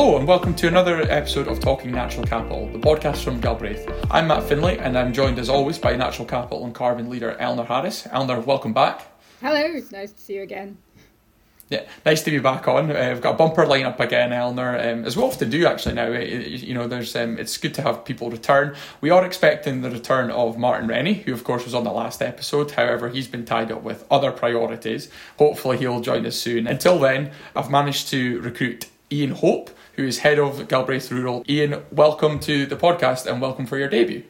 [0.00, 3.86] Hello, and welcome to another episode of Talking Natural Capital, the podcast from Galbraith.
[4.10, 7.66] I'm Matt Finlay, and I'm joined as always by Natural Capital and Carbon leader Eleanor
[7.66, 8.08] Harris.
[8.10, 9.02] Eleanor, welcome back.
[9.42, 10.78] Hello, nice to see you again.
[11.68, 12.90] Yeah, nice to be back on.
[12.90, 16.10] Uh, we've got a bumper lineup again, Eleanor, um, as we often do actually now.
[16.10, 18.74] It, you know, there's um, it's good to have people return.
[19.02, 22.22] We are expecting the return of Martin Rennie, who of course was on the last
[22.22, 22.70] episode.
[22.70, 25.10] However, he's been tied up with other priorities.
[25.36, 26.66] Hopefully, he'll join us soon.
[26.66, 31.44] Until then, I've managed to recruit Ian Hope, who is head of Galbraith Rural.
[31.46, 34.24] Ian, welcome to the podcast and welcome for your debut.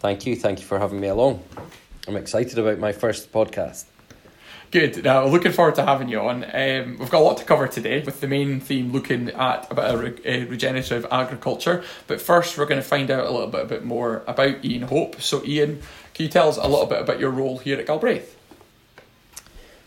[0.00, 0.36] Thank you.
[0.36, 1.42] Thank you for having me along.
[2.06, 3.86] I'm excited about my first podcast.
[4.70, 5.02] Good.
[5.02, 6.44] Now, looking forward to having you on.
[6.44, 9.94] Um, we've got a lot to cover today, with the main theme looking at about
[9.94, 11.82] a, re- regenerative agriculture.
[12.06, 14.82] But first, we're going to find out a little bit, a bit more about Ian
[14.82, 15.22] Hope.
[15.22, 15.80] So, Ian,
[16.12, 18.36] can you tell us a little bit about your role here at Galbraith?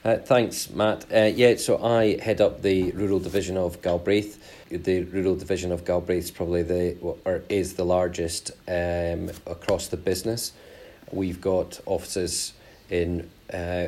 [0.06, 1.04] Uh, thanks, Matt.
[1.12, 4.40] Uh, yeah, so I head up the rural division of Galbraith.
[4.70, 9.98] The rural division of Galbraith is probably the or is the largest um, across the
[9.98, 10.52] business.
[11.12, 12.54] We've got offices
[12.92, 13.88] in uh,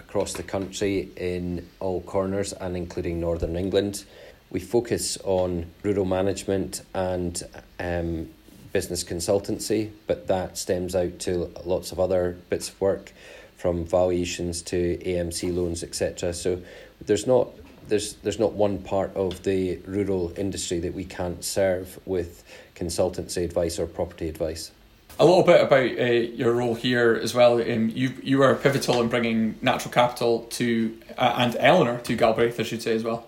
[0.00, 4.06] across the country in all corners and including Northern England.
[4.50, 7.40] We focus on rural management and
[7.78, 8.28] um,
[8.72, 13.12] business consultancy, but that stems out to lots of other bits of work
[13.56, 16.32] from valuations to AMC loans, etc.
[16.32, 16.60] So
[17.00, 17.48] there's not
[17.88, 23.44] there's there's not one part of the rural industry that we can't serve with consultancy
[23.44, 24.70] advice or property advice
[25.18, 27.60] a little bit about uh, your role here as well.
[27.60, 32.58] Um, you you were pivotal in bringing natural capital to uh, and Eleanor to Galbraith,
[32.58, 33.26] I should say as well.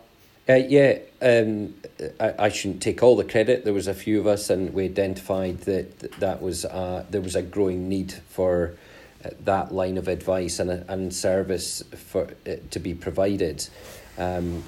[0.48, 1.74] Uh, yeah, um,
[2.20, 3.64] I, I shouldn't take all the credit.
[3.64, 7.36] There was a few of us, and we identified that that was uh, there was
[7.36, 8.74] a growing need for
[9.44, 13.66] that line of advice and and service for it uh, to be provided.
[14.18, 14.62] Um,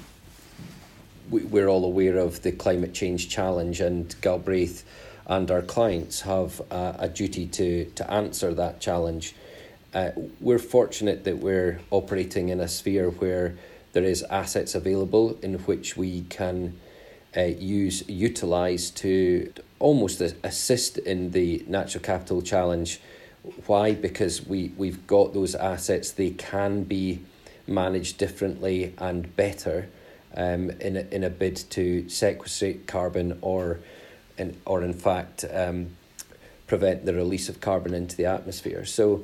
[1.29, 4.83] we, we're all aware of the climate change challenge, and Galbraith
[5.29, 9.35] and our clients have uh, a duty to, to answer that challenge.
[9.93, 10.09] Uh,
[10.41, 13.55] we're fortunate that we're operating in a sphere where
[13.93, 16.79] there is assets available in which we can
[17.37, 22.99] uh, use utilize to almost assist in the natural capital challenge.
[23.65, 23.93] Why?
[23.93, 27.21] Because we, we've got those assets, they can be
[27.67, 29.87] managed differently and better
[30.35, 33.79] um, in, a, in a bid to sequestrate carbon or
[34.37, 35.89] in, or in fact um,
[36.67, 38.85] prevent the release of carbon into the atmosphere.
[38.85, 39.23] So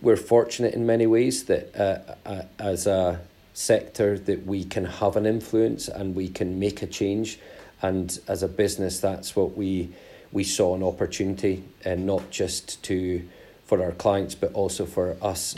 [0.00, 3.20] we're fortunate in many ways that uh, uh, as a
[3.52, 7.38] sector that we can have an influence and we can make a change.
[7.82, 9.90] And as a business, that's what we
[10.32, 13.22] we saw an opportunity, and not just to
[13.66, 15.54] for our clients, but also for us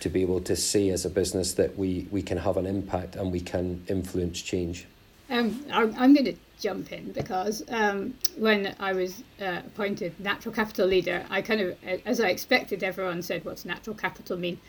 [0.00, 3.16] to be able to say as a business that we, we can have an impact
[3.16, 4.86] and we can influence change.
[5.28, 10.86] Um, I'm going to jump in because um, when I was uh, appointed natural capital
[10.86, 14.60] leader, I kind of, as I expected, everyone said, "What's natural capital mean?"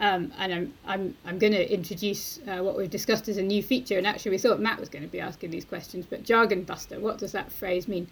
[0.00, 3.62] Um, and I'm I'm I'm going to introduce uh, what we've discussed as a new
[3.62, 3.98] feature.
[3.98, 6.98] And actually, we thought Matt was going to be asking these questions, but jargon buster.
[6.98, 8.08] What does that phrase mean?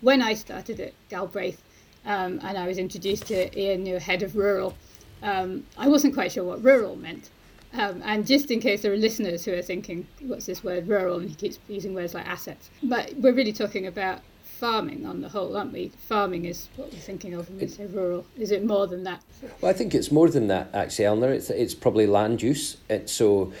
[0.00, 1.62] When I started at Galbraith,
[2.04, 4.74] um, and I was introduced to Ian, new head of rural,
[5.22, 7.30] um, I wasn't quite sure what rural meant.
[7.74, 11.18] Um, and just in case there are listeners who are thinking, what's this word rural?
[11.18, 12.70] And he keeps using words like assets.
[12.82, 15.88] But we're really talking about farming on the whole, aren't we?
[16.08, 18.24] Farming is what we're thinking of when we say rural.
[18.36, 19.22] Is it more than that?
[19.60, 21.32] Well, I think it's more than that, actually, Eleanor.
[21.32, 22.78] It's, it's probably land use.
[22.88, 23.52] It's so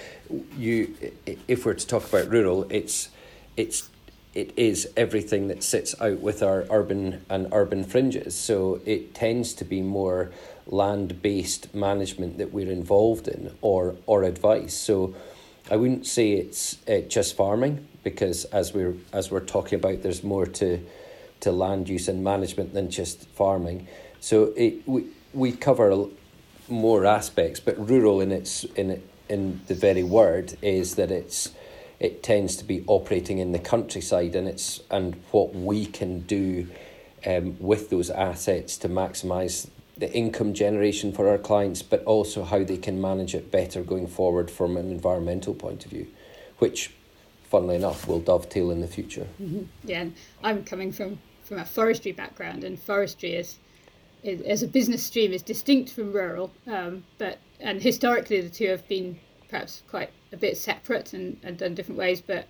[0.56, 0.94] you,
[1.46, 3.10] if we're to talk about rural, it's,
[3.56, 3.90] it's
[4.38, 8.36] it is everything that sits out with our urban and urban fringes.
[8.36, 10.30] So it tends to be more
[10.68, 14.74] land based management that we're involved in or or advice.
[14.74, 15.12] So
[15.68, 20.22] I wouldn't say it's uh, just farming because as we're as we're talking about, there's
[20.22, 20.86] more to
[21.40, 23.88] to land use and management than just farming.
[24.20, 26.06] So it we we cover
[26.68, 31.50] more aspects, but rural in its in in the very word is that it's
[32.00, 36.68] it tends to be operating in the countryside and it's and what we can do
[37.26, 42.62] um, with those assets to maximize the income generation for our clients, but also how
[42.62, 46.06] they can manage it better going forward from an environmental point of view,
[46.58, 46.92] which,
[47.50, 49.26] funnily enough, will dovetail in the future.
[49.42, 49.64] Mm-hmm.
[49.84, 53.58] Yeah, and I'm coming from, from a forestry background, and forestry is,
[54.22, 58.68] is as a business stream is distinct from rural, um, but and historically the two
[58.68, 59.18] have been
[59.48, 62.46] perhaps quite a bit separate and, and done different ways, but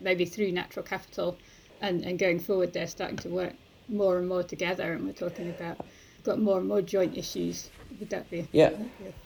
[0.00, 1.38] maybe through natural capital
[1.80, 3.54] and, and going forward they're starting to work
[3.88, 5.84] more and more together and we're talking about
[6.24, 7.70] got more and more joint issues.
[7.98, 8.48] Would that be?
[8.52, 8.70] Yeah,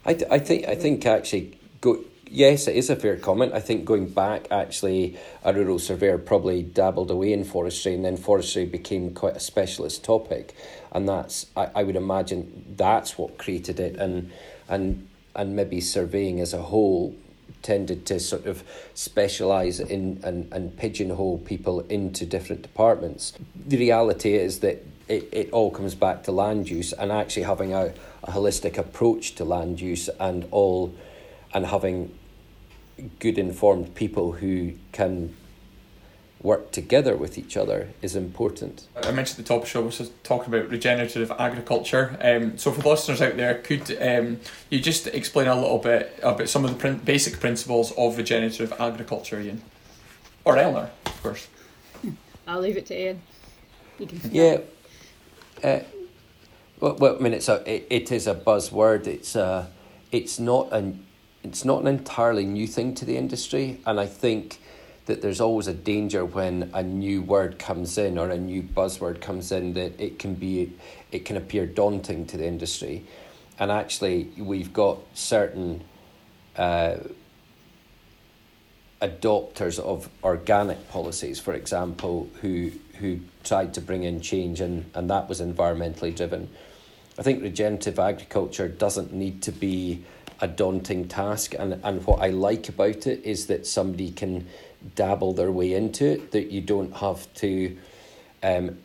[0.04, 3.52] I, th- I think I think actually go, yes, it is a fair comment.
[3.52, 8.16] I think going back, actually, a rural surveyor probably dabbled away in forestry, and then
[8.16, 10.54] forestry became quite a specialist topic,
[10.92, 14.32] and that's I, I would imagine that's what created it, and
[14.68, 17.14] and and maybe surveying as a whole
[17.62, 18.62] tended to sort of
[18.94, 23.32] specialise in and, and pigeonhole people into different departments.
[23.54, 27.72] The reality is that it, it all comes back to land use and actually having
[27.72, 27.92] a,
[28.24, 30.94] a holistic approach to land use and all
[31.54, 32.12] and having
[33.18, 35.34] good informed people who can
[36.46, 38.86] work together with each other is important.
[39.02, 42.16] I mentioned at the top of the show, was talking about regenerative agriculture.
[42.20, 44.38] Um, so for the listeners out there, could um,
[44.70, 48.72] you just explain a little bit about some of the prin- basic principles of regenerative
[48.78, 49.60] agriculture, Ian?
[50.44, 51.48] Or Eleanor, of course.
[52.46, 53.22] I'll leave it to Ian.
[53.98, 54.58] You can yeah.
[55.64, 55.80] Uh,
[56.78, 59.08] well, well, I mean, it's a, it, it is a buzzword.
[59.08, 59.68] It's a,
[60.12, 61.04] it's not an,
[61.42, 64.60] it's not an entirely new thing to the industry, and I think
[65.06, 69.20] that there's always a danger when a new word comes in or a new buzzword
[69.20, 70.72] comes in that it can be
[71.12, 73.04] it can appear daunting to the industry.
[73.58, 75.84] And actually we've got certain
[76.56, 76.96] uh,
[79.00, 85.08] adopters of organic policies for example who who tried to bring in change and, and
[85.08, 86.48] that was environmentally driven.
[87.18, 90.04] I think regenerative agriculture doesn't need to be
[90.40, 91.54] a daunting task.
[91.58, 94.46] And, and what i like about it is that somebody can
[94.94, 97.76] dabble their way into it that you don't have to
[98.42, 98.78] um,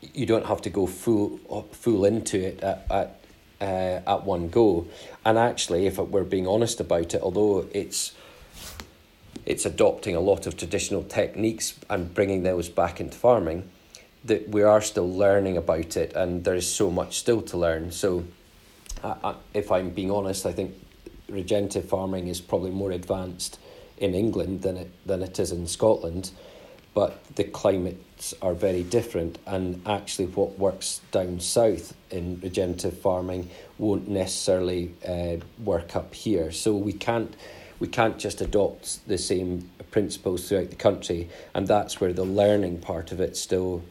[0.00, 1.38] you don't have to go full
[1.72, 3.18] full into it at, at
[3.60, 4.86] uh, at one go.
[5.24, 8.12] And actually if we're being honest about it although it's
[9.44, 13.68] it's adopting a lot of traditional techniques and bringing those back into farming
[14.24, 17.90] that we are still learning about it and there is so much still to learn.
[17.90, 18.24] So
[19.02, 20.74] uh, if i'm being honest i think
[21.28, 23.58] regenerative farming is probably more advanced
[24.02, 26.32] in England than it than it is in Scotland,
[26.92, 29.38] but the climates are very different.
[29.46, 36.50] And actually, what works down south in regenerative farming won't necessarily uh, work up here.
[36.50, 37.34] So we can't
[37.78, 42.78] we can't just adopt the same principles throughout the country, and that's where the learning
[42.78, 43.82] part of it still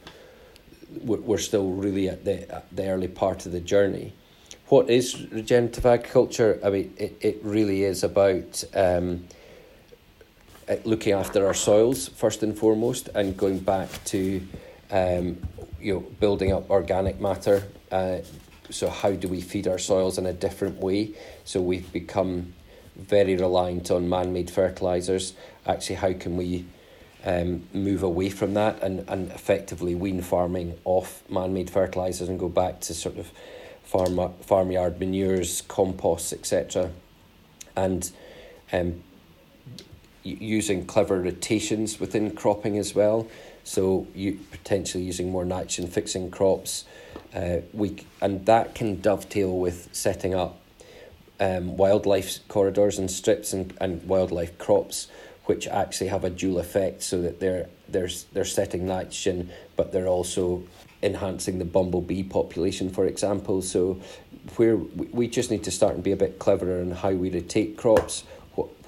[1.03, 4.13] we're still really at the at the early part of the journey.
[4.67, 6.59] What is regenerative agriculture?
[6.63, 9.27] I mean, it, it really is about um,
[10.83, 14.41] looking after our soils first and foremost, and going back to
[14.91, 15.37] um,
[15.79, 17.63] you know building up organic matter.
[17.91, 18.19] Uh,
[18.69, 21.11] so how do we feed our soils in a different way?
[21.43, 22.53] So we've become
[22.95, 25.33] very reliant on man-made fertilizers.
[25.65, 26.65] Actually, how can we
[27.25, 32.49] um, move away from that and, and effectively wean farming off man-made fertilizers and go
[32.49, 33.31] back to sort of
[33.83, 36.91] farm farmyard manures, composts, etc.
[37.75, 38.09] And
[38.71, 39.03] um,
[40.23, 43.27] using clever rotations within cropping as well.
[43.63, 46.85] So you potentially using more nitrogen fixing crops,
[47.35, 50.59] uh, we and that can dovetail with setting up
[51.39, 55.07] um, wildlife corridors and strips and, and wildlife crops,
[55.45, 60.07] which actually have a dual effect, so that they're they're they're setting nitrogen, but they're
[60.07, 60.63] also
[61.03, 63.61] enhancing the bumblebee population, for example.
[63.61, 63.99] So
[64.55, 67.77] where we just need to start and be a bit cleverer in how we rotate
[67.77, 68.23] crops,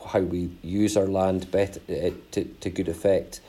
[0.07, 3.41] how we use our land better uh, to, to good effect.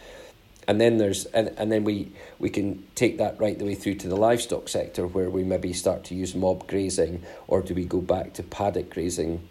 [0.66, 3.96] And then there's and, and then we, we can take that right the way through
[3.96, 7.84] to the livestock sector where we maybe start to use mob grazing or do we
[7.84, 9.46] go back to paddock grazing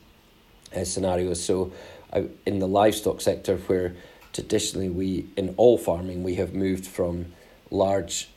[0.75, 1.43] uh, scenarios.
[1.43, 1.71] So
[2.11, 3.95] uh, in the livestock sector where
[4.33, 7.27] traditionally we in all farming we have moved from
[7.69, 8.29] large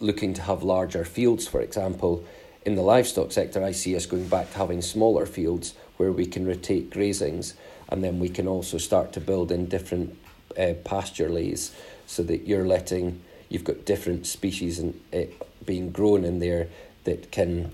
[0.00, 2.24] looking to have larger fields for example
[2.66, 6.26] in the livestock sector I see us going back to having smaller fields where we
[6.26, 7.54] can rotate grazings
[7.94, 10.18] and then we can also start to build in different
[10.58, 11.72] uh, pasture leys
[12.06, 15.20] so that you're letting you've got different species and uh,
[15.64, 16.66] being grown in there
[17.04, 17.70] that can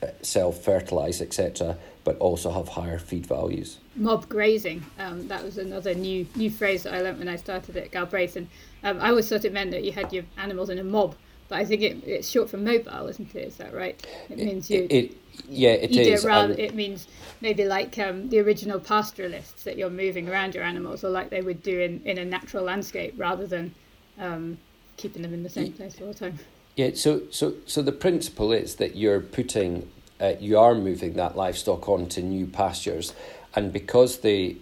[0.00, 3.78] uh, self fertilize etc but also have higher feed values.
[3.96, 7.76] Mob grazing um, that was another new new phrase that I learnt when I started
[7.76, 8.46] at Galbraith and
[8.84, 11.16] um, I always thought it meant that you had your animals in a mob
[11.48, 14.70] but I think it, it's short for mobile isn't it is that right it means
[14.70, 15.16] you it, it
[15.48, 16.22] yeah, it you is.
[16.22, 17.06] Do it, rather, it means
[17.40, 21.42] maybe like um, the original pastoralists that you're moving around your animals, or like they
[21.42, 23.74] would do in, in a natural landscape, rather than
[24.18, 24.58] um,
[24.96, 26.38] keeping them in the same place all the time.
[26.76, 26.90] Yeah.
[26.94, 31.88] So so so the principle is that you're putting, uh, you are moving that livestock
[31.88, 33.14] onto new pastures,
[33.54, 34.56] and because they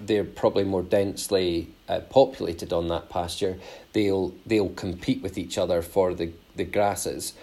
[0.00, 3.58] they're probably more densely uh, populated on that pasture,
[3.92, 7.34] they'll they'll compete with each other for the the grasses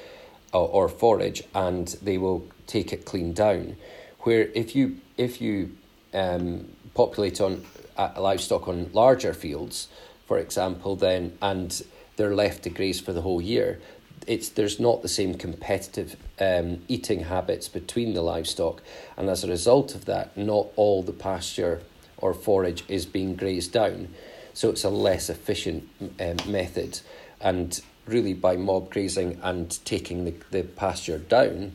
[0.53, 3.75] or, or forage, and they will take it clean down.
[4.19, 5.75] Where if you if you
[6.13, 7.65] um, populate on
[7.97, 9.87] uh, livestock on larger fields,
[10.25, 11.81] for example, then and
[12.15, 13.79] they're left to graze for the whole year,
[14.27, 18.81] it's there's not the same competitive um, eating habits between the livestock,
[19.17, 21.81] and as a result of that, not all the pasture
[22.25, 24.07] or forage is being grazed down,
[24.53, 25.87] so it's a less efficient
[26.19, 26.99] um, method,
[27.39, 31.71] and really by mob grazing and taking the, the pasture down,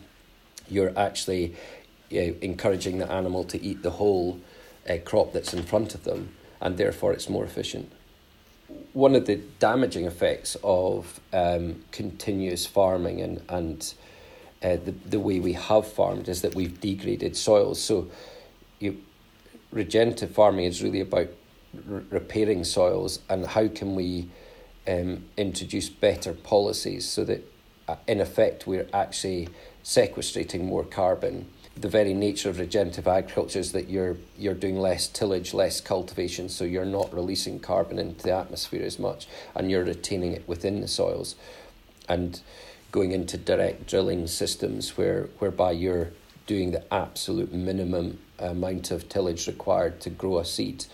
[0.69, 1.55] you're actually
[2.13, 4.41] uh, encouraging the animal to eat the whole
[4.89, 7.93] uh, crop that's in front of them, and therefore it's more efficient.
[8.93, 13.95] One of the damaging effects of um, continuous farming and, and
[14.63, 17.81] uh, the, the way we have farmed is that we've degraded soils.
[17.81, 18.11] So,
[18.81, 18.93] you,
[19.73, 21.29] regenerative farming is really about
[21.91, 24.29] r- repairing soils and how can we
[24.89, 27.45] um, introduce better policies so that,
[27.89, 29.49] uh, in effect, we're actually
[29.85, 31.47] sequestrating more carbon.
[31.77, 36.49] The very nature of regenerative agriculture is that you're you're doing less tillage, less cultivation,
[36.49, 40.81] so you're not releasing carbon into the atmosphere as much, and you're retaining it within
[40.81, 41.37] the soils,
[42.09, 42.41] and
[42.91, 46.11] going into direct drilling systems where whereby you're
[46.47, 50.87] doing the absolute minimum amount of tillage required to grow a seed,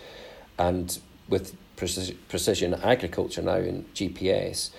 [0.59, 0.99] and
[1.29, 4.71] with precision, precision agriculture now in GPS,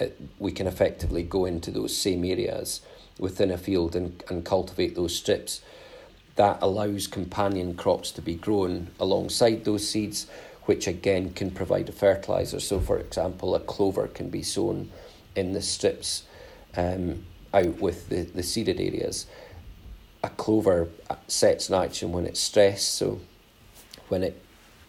[0.00, 0.06] uh,
[0.38, 2.80] we can effectively go into those same areas
[3.18, 5.62] within a field and, and cultivate those strips.
[6.36, 10.26] That allows companion crops to be grown alongside those seeds,
[10.64, 12.60] which again can provide a fertilizer.
[12.60, 14.90] So, for example, a clover can be sown
[15.36, 16.24] in the strips
[16.76, 19.26] um, out with the, the seeded areas.
[20.22, 20.88] A clover
[21.26, 23.20] sets nitrogen when it's stressed, so
[24.08, 24.40] when it,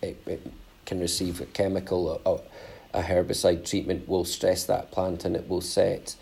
[0.02, 0.52] it, it
[0.86, 5.62] can receive a chemical, a, a herbicide treatment will stress that plant and it will
[5.62, 6.16] set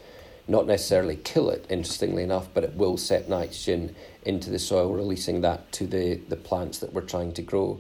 [0.48, 5.41] not necessarily kill it, interestingly enough, but it will set nitrogen into the soil, releasing
[5.41, 7.80] that to the, the plants that we're trying to grow.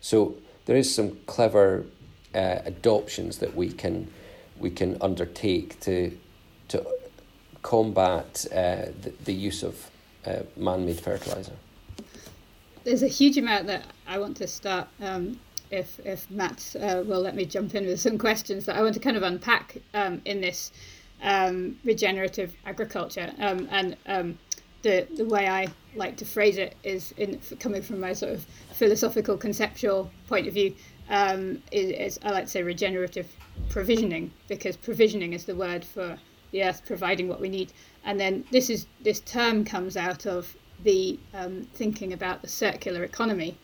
[0.00, 0.36] So
[0.66, 1.86] there is some clever
[2.34, 4.10] uh, adoptions that we can
[4.58, 6.16] we can undertake to
[6.68, 6.86] to
[7.62, 9.90] combat uh, the, the use of
[10.26, 11.52] uh, man-made fertilizer.
[12.84, 14.88] There's a huge amount that I want to start.
[15.00, 15.38] Um,
[15.70, 18.94] if if Matt uh, will let me jump in with some questions that I want
[18.94, 20.72] to kind of unpack um, in this
[21.22, 23.32] um, regenerative agriculture.
[23.38, 24.38] Um, and um,
[24.82, 28.44] the the way I like to phrase it is in coming from my sort of
[28.72, 30.74] philosophical conceptual point of view.
[31.08, 33.28] Um, is, is I like to say regenerative
[33.68, 36.16] provisioning because provisioning is the word for
[36.50, 37.72] the earth providing what we need.
[38.04, 43.04] And then this is this term comes out of the um, thinking about the circular
[43.04, 43.56] economy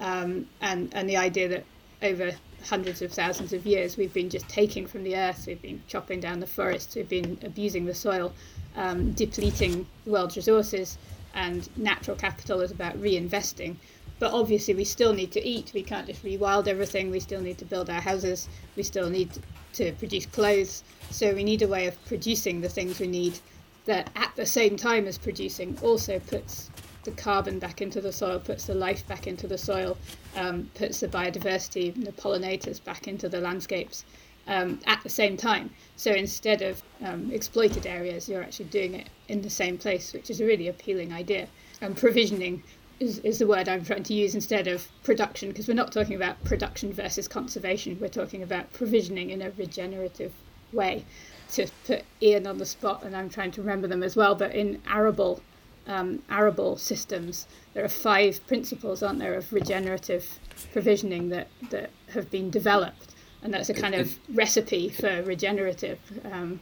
[0.00, 1.64] um, and and the idea that
[2.02, 2.32] over
[2.64, 6.20] hundreds of thousands of years we've been just taking from the earth, we've been chopping
[6.20, 8.32] down the forests, we've been abusing the soil,
[8.76, 10.98] um, depleting the world's resources,
[11.34, 13.76] and natural capital is about reinvesting.
[14.18, 15.72] But obviously, we still need to eat.
[15.74, 17.10] We can't just rewild everything.
[17.10, 18.48] We still need to build our houses.
[18.76, 19.30] We still need
[19.74, 20.82] to produce clothes.
[21.10, 23.38] So, we need a way of producing the things we need
[23.84, 26.70] that, at the same time as producing, also puts
[27.04, 29.96] the carbon back into the soil, puts the life back into the soil,
[30.36, 34.04] um, puts the biodiversity, and the pollinators back into the landscapes
[34.46, 35.70] um, at the same time.
[35.96, 40.30] So instead of um, exploited areas, you're actually doing it in the same place, which
[40.30, 41.48] is a really appealing idea.
[41.80, 42.62] And provisioning
[43.00, 46.16] is, is the word I'm trying to use instead of production, because we're not talking
[46.16, 50.32] about production versus conservation, we're talking about provisioning in a regenerative
[50.72, 51.04] way.
[51.52, 54.54] To put Ian on the spot, and I'm trying to remember them as well, but
[54.54, 55.40] in arable
[55.86, 60.38] um, arable systems, there are five principles, aren't there, of regenerative
[60.72, 65.98] provisioning that, that have been developed, and that's a kind of recipe for regenerative.
[66.30, 66.60] Um,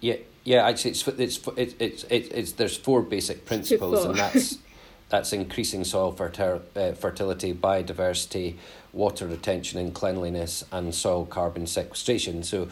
[0.00, 0.66] yeah, yeah.
[0.66, 4.10] Actually, it's it's it's it's, it's, it's there's four basic principles, four.
[4.10, 4.58] and that's
[5.08, 8.56] that's increasing soil fertil, uh, fertility, biodiversity,
[8.92, 12.42] water retention and cleanliness, and soil carbon sequestration.
[12.42, 12.68] So,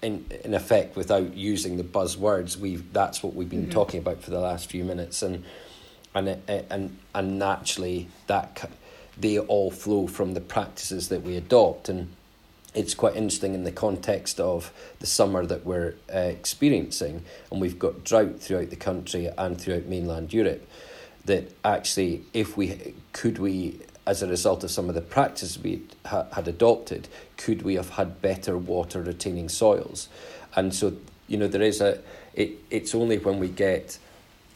[0.00, 3.70] in in effect, without using the buzzwords, we that's what we've been mm-hmm.
[3.70, 5.44] talking about for the last few minutes, and
[6.14, 8.70] and and and naturally that
[9.18, 12.08] they all flow from the practices that we adopt and
[12.74, 17.78] it's quite interesting in the context of the summer that we're uh, experiencing, and we've
[17.78, 20.66] got drought throughout the country and throughout mainland Europe.
[21.26, 25.82] That actually, if we could we as a result of some of the practices we
[26.06, 30.08] ha- had adopted, could we have had better water retaining soils?
[30.56, 30.94] And so,
[31.28, 32.00] you know, there is a,
[32.34, 33.98] it, it's only when we get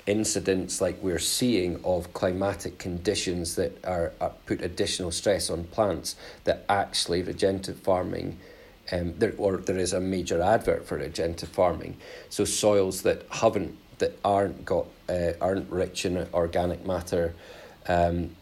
[0.07, 6.17] incidents like we're seeing of climatic conditions that are, are put additional stress on plants
[6.45, 8.39] that actually regenerative farming
[8.93, 11.97] um, there, or there is a major advert for regenerative farming.
[12.31, 17.35] So soils that haven't that aren't got uh, aren't rich in organic matter
[17.89, 18.35] um,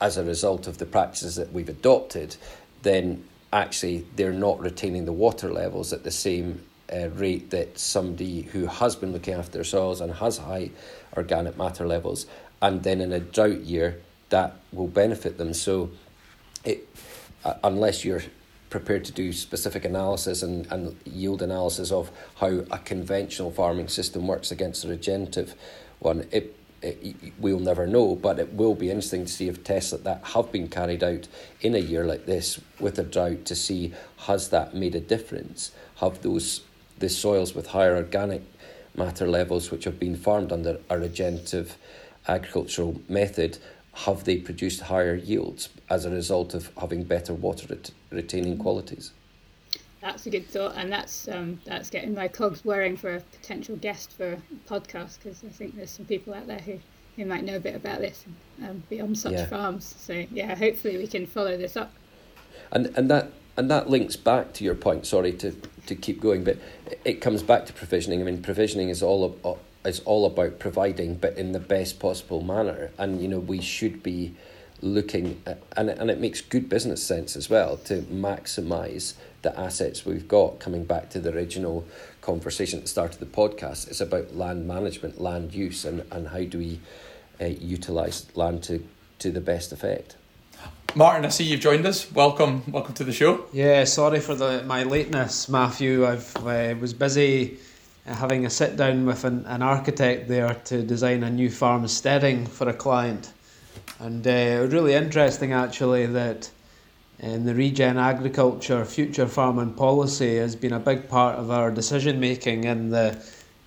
[0.00, 2.36] as a result of the practices that we've adopted,
[2.82, 8.42] then actually they're not retaining the water levels at the same uh, rate that somebody
[8.42, 10.70] who has been looking after their soils and has high
[11.16, 12.26] organic matter levels,
[12.62, 14.00] and then in a drought year,
[14.30, 15.54] that will benefit them.
[15.54, 15.90] So,
[16.64, 16.88] it
[17.44, 18.22] uh, unless you're
[18.70, 24.26] prepared to do specific analysis and, and yield analysis of how a conventional farming system
[24.26, 25.54] works against a regenerative
[25.98, 29.92] one, it, it, we'll never know, but it will be interesting to see if tests
[29.92, 31.26] like that have been carried out
[31.60, 35.72] in a year like this with a drought to see has that made a difference?
[35.96, 36.62] Have those
[36.98, 38.42] the soils with higher organic
[38.96, 41.76] matter levels which have been farmed under a regenerative
[42.26, 43.58] agricultural method
[43.92, 49.12] have they produced higher yields as a result of having better water ret- retaining qualities?
[50.00, 53.76] That's a good thought, and that's um, that's getting my cogs whirring for a potential
[53.76, 56.78] guest for a podcast because I think there's some people out there who,
[57.16, 58.24] who might know a bit about this
[58.58, 59.46] and um, be on such yeah.
[59.46, 59.96] farms.
[59.98, 61.92] So yeah, hopefully we can follow this up.
[62.70, 65.04] And and that and that links back to your point.
[65.04, 65.52] Sorry to
[65.86, 66.58] to keep going, but
[67.04, 68.20] it comes back to provisioning.
[68.20, 72.40] I mean, provisioning is all of, is all about providing, but in the best possible
[72.40, 72.92] manner.
[72.98, 74.36] And you know, we should be
[74.80, 80.04] looking at, and and it makes good business sense as well to maximise the assets
[80.04, 80.58] we've got.
[80.58, 81.86] Coming back to the original
[82.20, 86.28] conversation at the start of the podcast, it's about land management, land use, and and
[86.28, 86.80] how do we
[87.40, 88.84] uh, utilise land to
[89.20, 90.16] to the best effect.
[90.94, 92.10] Martin, I see you've joined us.
[92.10, 93.44] Welcome, welcome to the show.
[93.52, 96.06] Yeah, sorry for the my lateness, Matthew.
[96.06, 97.58] I've uh, was busy
[98.06, 102.46] having a sit down with an, an architect there to design a new farm steading
[102.46, 103.32] for a client.
[104.00, 106.50] And uh, really interesting actually that
[107.18, 112.20] in the regen agriculture future farming policy has been a big part of our decision
[112.20, 113.20] making in the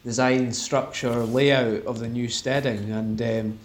[0.05, 3.59] design structure layout of the new steading and um,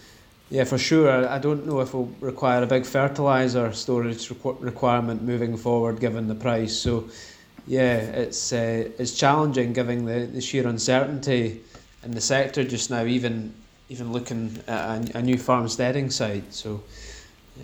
[0.50, 5.56] yeah for sure I don't know if we'll require a big fertilizer storage requirement moving
[5.56, 7.08] forward given the price so
[7.66, 11.62] yeah, it's uh, it's challenging given the, the sheer uncertainty
[12.04, 13.04] in the sector just now.
[13.04, 13.52] Even
[13.88, 16.52] even looking at a, a new farm steading site.
[16.52, 16.82] So,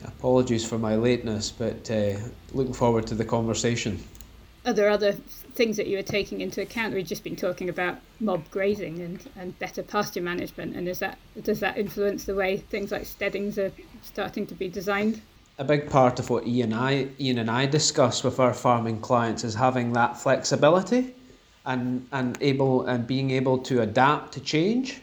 [0.05, 2.15] apologies for my lateness, but uh,
[2.53, 4.03] looking forward to the conversation.
[4.65, 6.95] Are there other things that you are taking into account?
[6.95, 11.19] We've just been talking about mob grazing and, and better pasture management, and is that
[11.43, 15.21] does that influence the way things like steadings are starting to be designed?
[15.59, 19.45] a big part of what Ian, I, Ian and I discuss with our farming clients
[19.45, 21.15] is having that flexibility
[21.67, 25.02] and, and able and being able to adapt to change.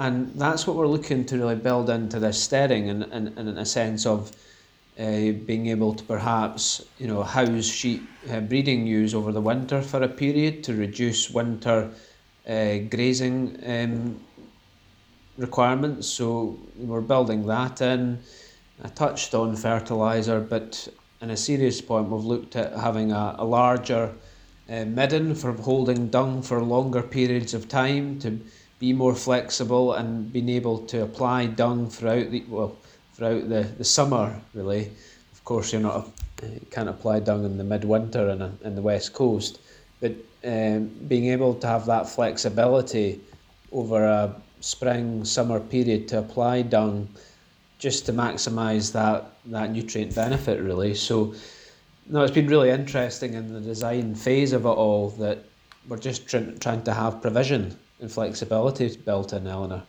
[0.00, 3.58] And that's what we're looking to really build into this steading and, and, and in
[3.58, 4.32] a sense of
[4.98, 9.82] uh, being able to perhaps you know house sheep uh, breeding ewes over the winter
[9.82, 11.90] for a period to reduce winter
[12.48, 14.18] uh, grazing um,
[15.36, 16.08] requirements.
[16.08, 18.20] So we're building that in.
[18.82, 20.88] I touched on fertiliser, but
[21.20, 24.14] in a serious point, we've looked at having a, a larger
[24.66, 28.40] midden for holding dung for longer periods of time to
[28.80, 32.76] be more flexible and being able to apply dung throughout the well
[33.14, 34.90] throughout the, the summer really.
[35.32, 36.08] Of course, you're not
[36.42, 39.60] you can't apply dung in the midwinter in, a, in the west coast,
[40.00, 40.14] but
[40.44, 43.20] um, being able to have that flexibility
[43.70, 47.08] over a spring summer period to apply dung
[47.78, 50.94] just to maximise that that nutrient benefit really.
[50.94, 51.34] So
[52.06, 55.44] no, it's been really interesting in the design phase of it all that
[55.86, 59.82] we're just tr- trying to have provision and flexibility is built in, Eleanor.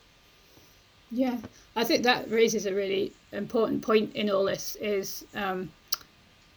[1.11, 1.37] Yeah,
[1.75, 5.69] I think that raises a really important point in all this is um,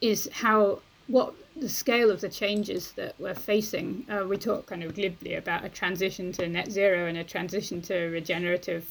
[0.00, 4.04] is how what the scale of the changes that we're facing.
[4.08, 7.80] Uh, we talk kind of glibly about a transition to net zero and a transition
[7.82, 8.86] to regenerative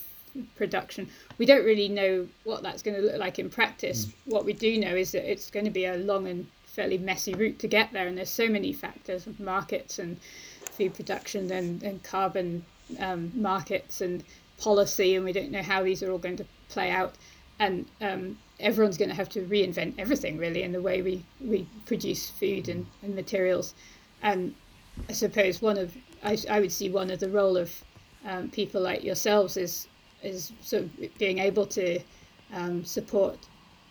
[0.55, 1.09] production.
[1.37, 4.05] We don't really know what that's going to look like in practice.
[4.05, 4.13] Mm.
[4.25, 7.33] What we do know is that it's going to be a long and fairly messy
[7.35, 10.17] route to get there, and there's so many factors of markets and
[10.73, 12.65] food production and, and carbon
[12.99, 14.23] um, markets and
[14.57, 17.15] policy, and we don't know how these are all going to play out.
[17.59, 21.67] And um, everyone's going to have to reinvent everything really in the way we, we
[21.85, 23.75] produce food and, and materials.
[24.21, 24.55] And
[25.09, 27.71] I suppose one of I, I would see one of the role of
[28.25, 29.87] um, people like yourselves is
[30.21, 31.99] is sort of being able to
[32.53, 33.37] um, support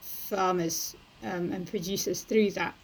[0.00, 2.74] farmers um, and producers through that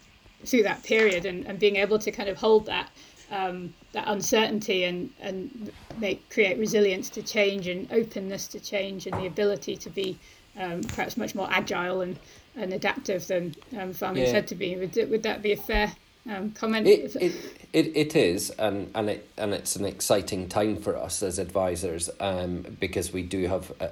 [0.45, 2.89] through that period and, and being able to kind of hold that
[3.31, 9.19] um, that uncertainty and and make create resilience to change and openness to change and
[9.21, 10.17] the ability to be
[10.59, 12.19] um, perhaps much more agile and,
[12.55, 14.31] and adaptive than um, farming yeah.
[14.31, 14.75] said to be.
[14.75, 15.91] Would, would that be a fair
[16.29, 16.87] um, comment?
[16.87, 17.33] It, it,
[17.73, 22.09] it, it is, and, and, it, and it's an exciting time for us as advisors
[22.19, 23.89] um, because we do have a,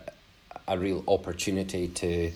[0.67, 2.31] a real opportunity to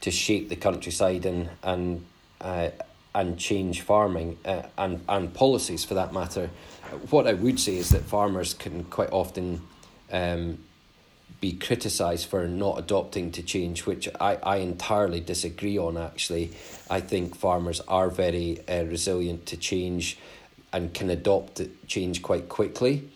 [0.00, 2.04] to shape the countryside and and
[2.42, 2.68] uh,
[3.14, 6.50] and change farming uh, and and policies for that matter.
[7.10, 9.62] What I would say is that farmers can quite often
[10.12, 10.58] um,
[11.40, 15.96] be criticised for not adopting to change, which I, I entirely disagree on.
[15.96, 16.52] Actually,
[16.88, 20.18] I think farmers are very uh, resilient to change
[20.72, 23.10] and can adopt change quite quickly.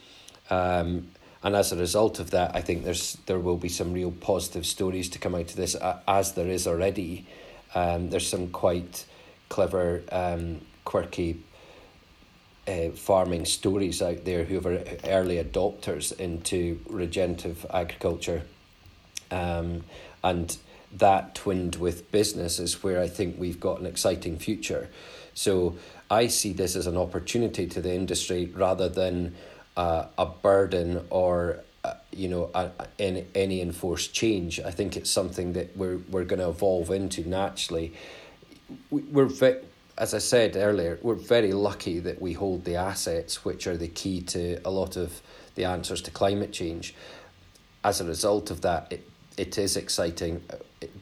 [0.51, 1.09] Um,
[1.43, 4.67] and as a result of that, I think there's there will be some real positive
[4.67, 7.27] stories to come out of this, as there is already.
[7.75, 9.05] Um, there's some quite
[9.49, 11.41] clever, um, quirky
[12.67, 18.43] uh, farming stories out there who are early adopters into regenerative agriculture.
[19.31, 19.85] Um,
[20.23, 20.57] and
[20.97, 24.89] that twinned with business is where I think we've got an exciting future.
[25.35, 25.77] So
[26.11, 29.35] I see this as an opportunity to the industry rather than
[29.77, 32.51] uh, a burden or uh, you know
[32.99, 34.59] any, any enforced change.
[34.61, 37.93] I think it's something that we're we're going to evolve into naturally.
[38.91, 39.61] We, we're ve-
[39.99, 43.89] as I said earlier, we're very lucky that we hold the assets which are the
[43.89, 45.21] key to a lot of
[45.57, 46.95] the answers to climate change.
[47.83, 50.43] As a result of that, it, it is exciting.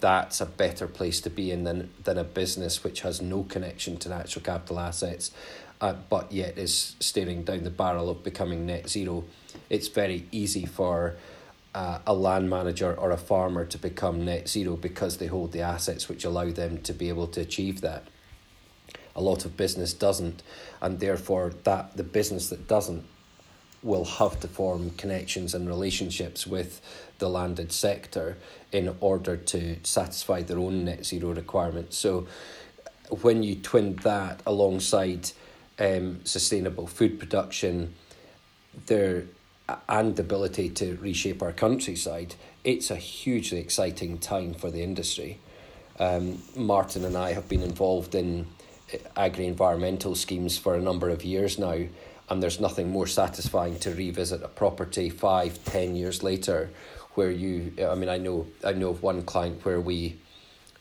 [0.00, 3.98] That's a better place to be in than, than a business which has no connection
[3.98, 5.31] to natural capital assets,
[5.81, 9.24] uh, but yet is staring down the barrel of becoming net zero.
[9.68, 11.16] It's very easy for
[11.77, 15.61] uh, a land manager or a farmer to become net zero because they hold the
[15.61, 18.05] assets which allow them to be able to achieve that
[19.15, 20.43] a lot of business doesn't,
[20.81, 23.05] and therefore that the business that doesn't
[23.83, 26.81] will have to form connections and relationships with
[27.19, 28.37] the landed sector
[28.73, 31.97] in order to satisfy their own net zero requirements.
[31.99, 32.27] So
[33.23, 35.31] when you twin that alongside
[35.79, 37.95] um, sustainable food production,
[38.87, 39.25] there
[39.88, 45.38] and the ability to reshape our countryside, it's a hugely exciting time for the industry.
[45.98, 48.46] Um, Martin and I have been involved in
[49.16, 51.87] agri environmental schemes for a number of years now,
[52.29, 56.70] and there's nothing more satisfying to revisit a property five, ten years later,
[57.14, 57.72] where you.
[57.81, 60.16] I mean, I know I know of one client where we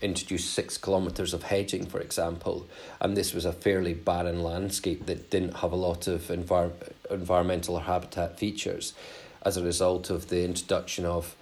[0.02, 2.68] introduced six kilometres of hedging, for example,
[3.00, 7.76] and this was a fairly barren landscape that didn't have a lot of envir- environmental
[7.76, 8.94] or habitat features.
[9.44, 11.36] As a result of the introduction of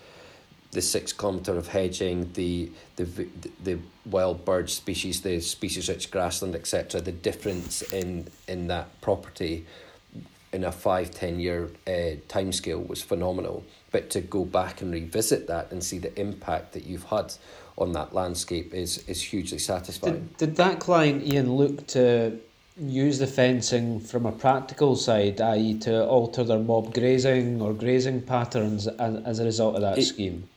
[0.71, 3.05] the six kilometre of hedging, the, the
[3.63, 6.99] the wild bird species, the species rich grassland, etc.
[6.99, 9.65] The difference in in that property
[10.51, 13.63] in a five ten year uh, timescale was phenomenal.
[13.91, 17.33] But to go back and revisit that and see the impact that you've had
[17.77, 20.13] on that landscape is is hugely satisfying.
[20.13, 22.39] Did, did that client Ian look to
[22.77, 28.21] use the fencing from a practical side, i.e., to alter their mob grazing or grazing
[28.21, 30.47] patterns as, as a result of that it, scheme?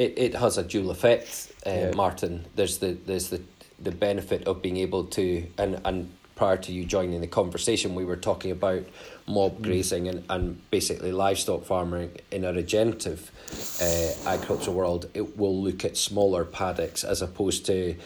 [0.00, 1.90] it, it has a dual effect, uh, yeah.
[1.94, 2.46] Martin.
[2.56, 3.42] There's the there's the
[3.78, 8.02] the benefit of being able to and and prior to you joining the conversation, we
[8.02, 8.82] were talking about
[9.26, 9.62] mob mm.
[9.62, 13.30] grazing and, and basically livestock farming in a regenerative
[13.80, 15.10] uh, agricultural world.
[15.14, 17.96] It will look at smaller paddocks as opposed to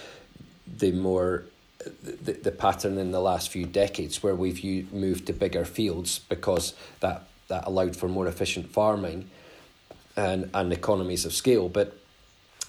[0.78, 1.44] the more
[2.02, 6.74] the, the pattern in the last few decades where we've moved to bigger fields because
[7.00, 9.28] that that allowed for more efficient farming
[10.16, 11.68] and, and economies of scale.
[11.68, 11.96] But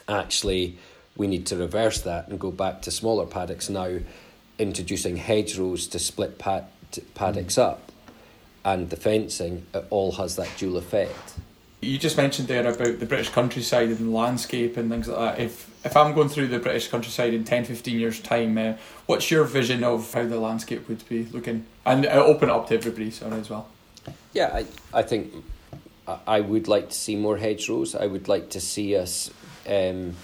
[0.07, 0.77] actually,
[1.15, 3.99] we need to reverse that and go back to smaller paddocks now,
[4.59, 6.65] introducing hedgerows to split pad,
[7.13, 7.91] paddocks up,
[8.63, 9.65] and the fencing.
[9.73, 11.35] It all has that dual effect.
[11.85, 15.43] You just mentioned there about the British countryside and the landscape and things like that.
[15.43, 18.73] If if I'm going through the British countryside in 10, 15 years' time, uh,
[19.05, 21.67] what's your vision of how the landscape would be looking?
[21.85, 23.67] And open it up to everybody, sorry, as well.
[24.33, 25.31] Yeah, I, I think
[26.27, 27.93] I would like to see more hedgerows.
[27.93, 29.29] I would like to see us,
[29.69, 30.15] um,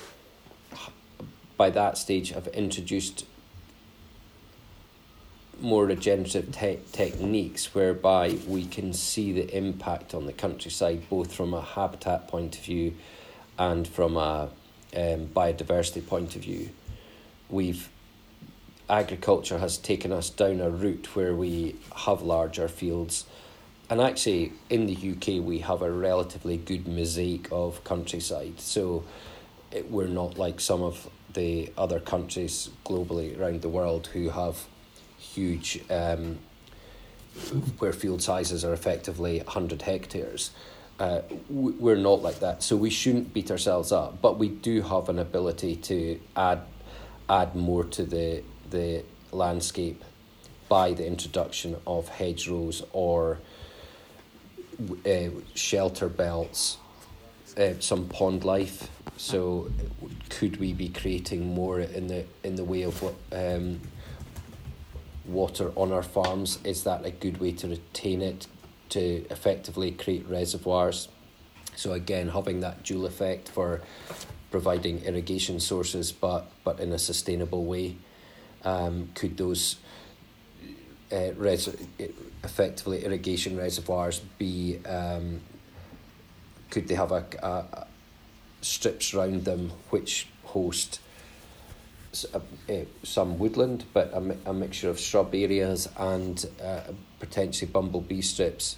[1.57, 3.25] by that stage, have introduced
[5.61, 11.53] more regenerative te- techniques whereby we can see the impact on the countryside, both from
[11.53, 12.93] a habitat point of view
[13.57, 14.49] and from a
[14.95, 16.69] um, biodiversity point of view.
[17.49, 17.89] We've
[18.89, 23.25] agriculture has taken us down a route where we have larger fields
[23.89, 29.01] and actually in the UK we have a relatively good mosaic of countryside so
[29.71, 34.65] it, we're not like some of the other countries globally around the world who have
[35.33, 36.37] huge um,
[37.79, 40.51] where field sizes are effectively 100 hectares
[40.99, 45.09] uh, we're not like that so we shouldn't beat ourselves up but we do have
[45.09, 46.61] an ability to add
[47.29, 50.03] add more to the the landscape
[50.67, 53.39] by the introduction of hedgerows or
[55.05, 56.77] uh, shelter belts
[57.57, 58.89] uh, some pond life.
[59.17, 59.71] So,
[60.29, 63.81] could we be creating more in the in the way of um,
[65.25, 66.59] water on our farms?
[66.63, 68.47] Is that a good way to retain it,
[68.89, 71.07] to effectively create reservoirs?
[71.75, 73.81] So again, having that dual effect for
[74.51, 77.95] providing irrigation sources, but but in a sustainable way.
[78.63, 79.77] Um, could those
[81.11, 81.75] uh, res-
[82.43, 85.41] effectively irrigation reservoirs be um,
[86.69, 87.87] could they have a, a, a
[88.61, 90.99] strips around them which host
[93.03, 96.81] some woodland but a, a mixture of shrub areas and uh,
[97.19, 98.77] potentially bumblebee strips.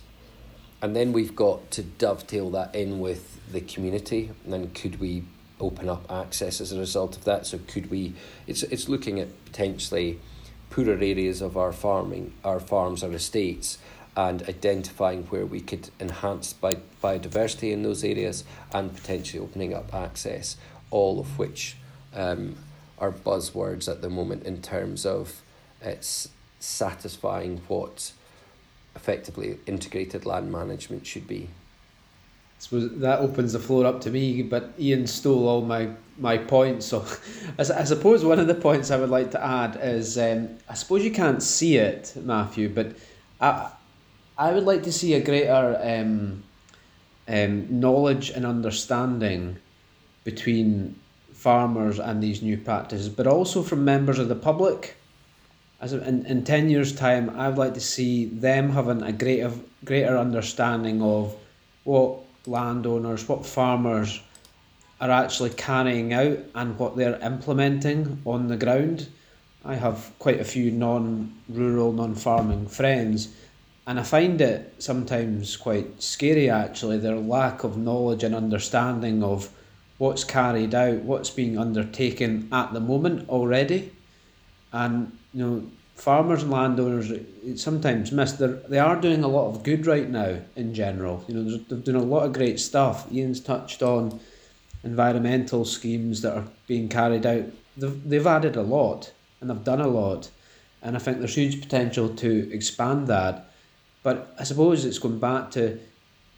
[0.81, 5.23] And then we've got to dovetail that in with the community and then could we
[5.59, 7.45] open up access as a result of that?
[7.45, 8.13] So could we
[8.47, 10.19] it's it's looking at potentially
[10.69, 13.77] poorer areas of our farming, our farms, our estates,
[14.15, 18.43] and identifying where we could enhance bi- biodiversity in those areas
[18.73, 20.57] and potentially opening up access,
[20.91, 21.77] all of which
[22.13, 22.55] um,
[23.03, 25.41] are buzzwords at the moment in terms of
[25.81, 28.13] it's satisfying what
[28.95, 31.49] effectively integrated land management should be
[32.63, 36.85] suppose that opens the floor up to me, but Ian stole all my, my points.
[36.85, 37.05] So
[37.59, 40.73] I, I suppose one of the points I would like to add is um, I
[40.73, 42.95] suppose you can't see it, Matthew, but
[43.41, 43.69] I,
[44.37, 46.43] I would like to see a greater um,
[47.27, 49.57] um, knowledge and understanding
[50.23, 50.97] between
[51.43, 54.95] farmers and these new practices, but also from members of the public.
[55.81, 59.51] As in, in 10 years' time, I would like to see them having a greater,
[59.83, 61.35] greater understanding of
[61.83, 64.21] what landowners, what farmers
[65.01, 69.09] are actually carrying out and what they're implementing on the ground.
[69.65, 73.33] I have quite a few non rural, non farming friends,
[73.85, 79.49] and I find it sometimes quite scary actually, their lack of knowledge and understanding of
[80.03, 83.89] what's carried out, what's being undertaken at the moment already.
[84.73, 87.09] And you know, farmers and landowners
[87.55, 88.33] sometimes miss.
[88.33, 91.23] They're, they are doing a lot of good right now in general.
[91.29, 93.07] You know, they're doing a lot of great stuff.
[93.13, 94.19] Ian's touched on
[94.83, 97.45] environmental schemes that are being carried out.
[97.77, 100.29] They've, they've added a lot and they've done a lot.
[100.81, 103.49] And I think there's huge potential to expand that.
[104.03, 105.79] But I suppose it's going back to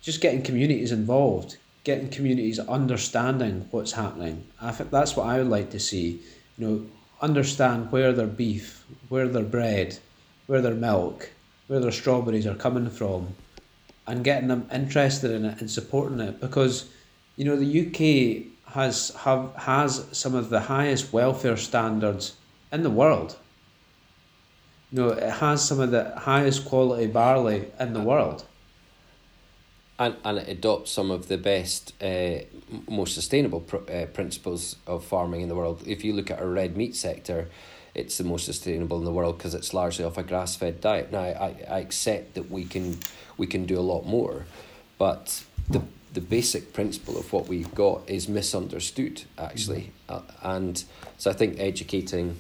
[0.04, 4.44] just getting communities involved, getting communities understanding what's happening.
[4.60, 6.20] I think that's what I would like to see.
[6.58, 6.86] You know,
[7.22, 10.00] understand where their beef, where their bread,
[10.48, 11.30] where their milk,
[11.68, 13.36] where their strawberries are coming from,
[14.08, 16.90] and getting them interested in it and supporting it because
[17.36, 22.34] you know the UK has have has some of the highest welfare standards
[22.72, 23.38] in the world.
[24.92, 28.46] You know, it has some of the highest quality barley in the world
[29.98, 32.40] and, and it adopts some of the best, uh,
[32.90, 35.84] most sustainable pr- uh, principles of farming in the world.
[35.86, 37.48] If you look at our red meat sector,
[37.94, 41.12] it's the most sustainable in the world because it's largely off a grass fed diet.
[41.12, 43.00] Now, I, I accept that we can
[43.38, 44.46] we can do a lot more,
[44.98, 45.82] but the
[46.14, 50.46] the basic principle of what we've got is misunderstood actually, mm-hmm.
[50.46, 50.84] uh, and
[51.18, 52.36] so I think educating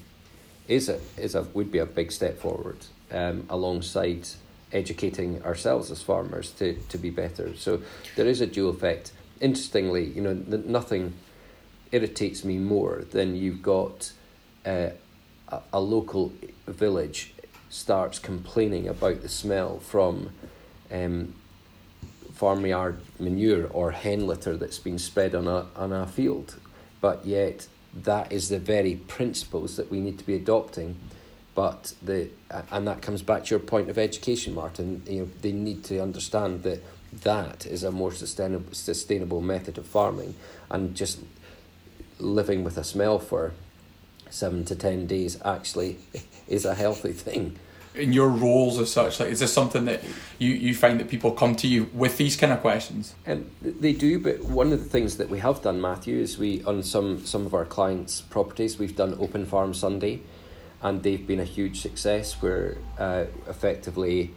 [0.67, 2.77] is a is a would be a big step forward
[3.11, 4.27] um, alongside
[4.71, 7.55] educating ourselves as farmers to, to be better.
[7.55, 7.81] So
[8.15, 9.11] there is a dual effect.
[9.39, 11.13] Interestingly, you know, nothing
[11.91, 14.11] irritates me more than you've got
[14.65, 14.89] uh,
[15.49, 16.33] a, a local
[16.67, 17.33] village
[17.69, 20.29] starts complaining about the smell from
[20.91, 21.33] um,
[22.33, 26.55] farmyard manure or hen litter that's been spread on a, on a field.
[27.01, 30.97] But yet, that is the very principles that we need to be adopting
[31.55, 32.29] but the
[32.69, 35.01] and that comes back to your point of education, Martin.
[35.07, 36.83] You know, they need to understand that
[37.23, 40.35] that is a more sustainable sustainable method of farming,
[40.69, 41.19] and just
[42.19, 43.53] living with a smell for
[44.29, 45.97] seven to ten days actually
[46.47, 47.57] is a healthy thing.
[47.93, 50.03] In your roles as such, like is this something that
[50.37, 53.15] you, you find that people come to you with these kind of questions?
[53.25, 56.61] Um, they do, but one of the things that we have done, Matthew, is we
[56.65, 60.19] on some some of our clients' properties we've done open farm Sunday
[60.85, 64.31] and they've been a huge success where uh, effectively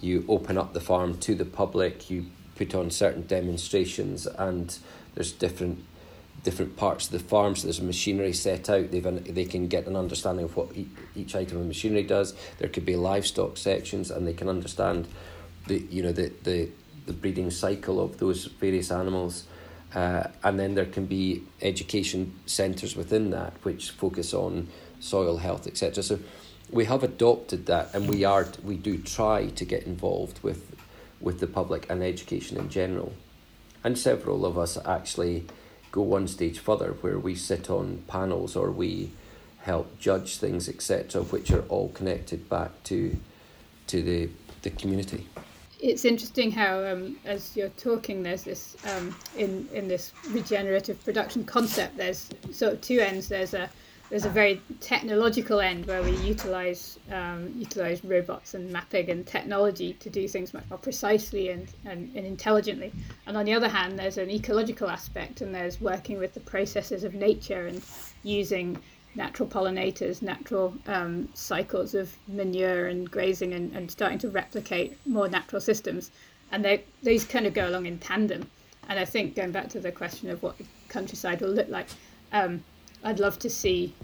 [0.00, 2.24] you open up the farm to the public, you
[2.56, 4.78] put on certain demonstrations, and
[5.14, 5.84] there's different
[6.42, 7.54] different parts of the farm.
[7.54, 8.90] So there's machinery set out.
[8.90, 10.70] They've an, they can get an understanding of what
[11.14, 12.34] each item of machinery does.
[12.56, 15.06] There could be livestock sections, and they can understand
[15.66, 16.70] the you know the the,
[17.04, 19.44] the breeding cycle of those various animals.
[19.94, 24.68] Uh, and then there can be education centres within that which focus on
[25.00, 26.02] soil health, etc.
[26.02, 26.18] So
[26.70, 30.76] we have adopted that, and we are we do try to get involved with
[31.20, 33.12] with the public and education in general.
[33.82, 35.44] and several of us actually
[35.92, 39.10] go one stage further where we sit on panels or we
[39.62, 43.16] help judge things, etc., which are all connected back to
[43.86, 44.28] to the,
[44.62, 45.26] the community.
[45.80, 51.44] It's interesting how, um, as you're talking, there's this um, in in this regenerative production
[51.44, 51.96] concept.
[51.96, 53.28] There's sort of two ends.
[53.28, 53.68] There's a
[54.10, 59.94] there's a very technological end where we utilize um, utilize robots and mapping and technology
[59.94, 62.92] to do things much more precisely and, and, and intelligently.
[63.26, 67.04] And on the other hand, there's an ecological aspect, and there's working with the processes
[67.04, 67.80] of nature and
[68.24, 68.78] using
[69.14, 75.28] natural pollinators, natural um, cycles of manure and grazing, and, and starting to replicate more
[75.28, 76.10] natural systems.
[76.50, 78.50] And they these kind of go along in tandem.
[78.88, 81.86] And I think going back to the question of what the countryside will look like.
[82.32, 82.64] Um,
[83.02, 83.94] I'd love to see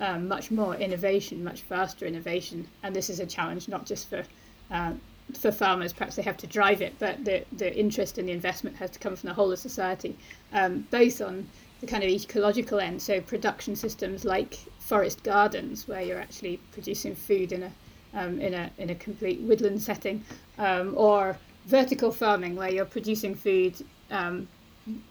[0.00, 4.24] um, much more innovation, much faster innovation, and this is a challenge not just for
[4.70, 4.92] uh,
[5.38, 5.92] for farmers.
[5.92, 8.98] Perhaps they have to drive it, but the the interest and the investment has to
[8.98, 10.16] come from the whole of society,
[10.52, 11.48] um, both on
[11.80, 17.14] the kind of ecological end, so production systems like forest gardens, where you're actually producing
[17.14, 17.72] food in a
[18.14, 20.24] um, in a in a complete woodland setting,
[20.58, 23.74] um, or vertical farming, where you're producing food
[24.10, 24.48] um,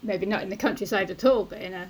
[0.03, 1.87] maybe not in the countryside at all, but in a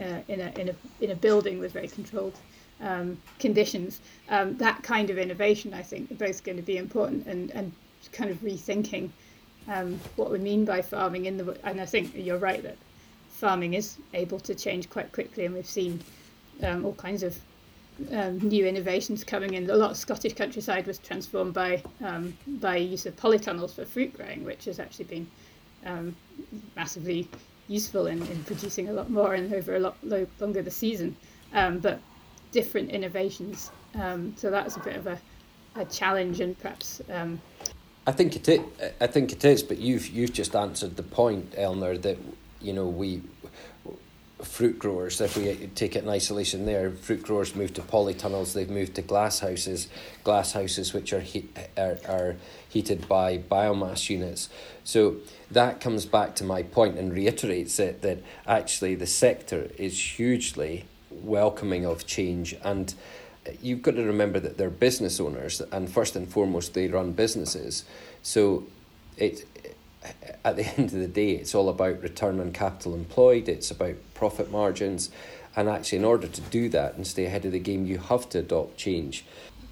[0.00, 2.36] uh, in a in a in a building with very controlled
[2.80, 4.00] um, conditions.
[4.28, 7.72] Um, that kind of innovation, I think, are both going to be important and and
[8.12, 9.10] kind of rethinking
[9.68, 11.56] um, what we mean by farming in the.
[11.64, 12.76] And I think you're right that
[13.30, 16.00] farming is able to change quite quickly, and we've seen
[16.62, 17.38] um, all kinds of
[18.12, 19.68] um, new innovations coming in.
[19.68, 24.12] A lot of Scottish countryside was transformed by um, by use of polytunnels for fruit
[24.14, 25.26] growing, which has actually been
[26.76, 27.28] massively
[27.72, 31.16] useful in, in producing a lot more and over a lot lo- longer the season.
[31.54, 31.98] Um, but
[32.52, 33.70] different innovations.
[33.94, 35.18] Um, so that's a bit of a,
[35.76, 37.00] a challenge and perhaps.
[37.10, 37.40] Um,
[38.06, 38.60] I think it is.
[39.00, 39.62] I think it is.
[39.62, 42.18] But you've you've just answered the point, Eleanor, that
[42.60, 43.22] you know we
[44.44, 48.68] fruit growers, if we take it in isolation there, fruit growers move to polytunnels, they've
[48.68, 49.88] moved to glass houses,
[50.24, 52.36] glass houses which are, heat, are, are
[52.68, 54.48] heated by biomass units.
[54.84, 55.16] So
[55.50, 60.84] that comes back to my point and reiterates it that actually the sector is hugely
[61.10, 62.94] welcoming of change and
[63.60, 67.84] you've got to remember that they're business owners and first and foremost they run businesses.
[68.22, 68.64] So
[69.16, 69.44] it
[70.44, 73.96] at the end of the day, it's all about return on capital employed, it's about
[74.14, 75.10] profit margins.
[75.54, 78.28] And actually, in order to do that and stay ahead of the game, you have
[78.30, 79.24] to adopt change.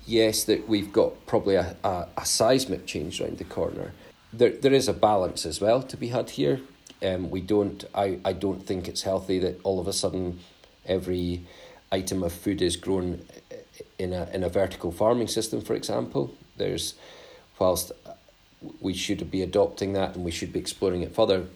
[0.07, 3.93] Yes, that we've got probably a, a, a seismic change around the corner.
[4.33, 6.61] There, there is a balance as well to be had here.
[7.03, 7.83] Um, we don't.
[7.95, 10.41] I, I don't think it's healthy that all of a sudden
[10.85, 11.45] every
[11.91, 13.25] item of food is grown
[13.99, 15.63] in a in a vertical farming system.
[15.63, 16.95] For example, there's
[17.59, 17.93] whilst
[18.81, 21.47] we should be adopting that and we should be exploring it further.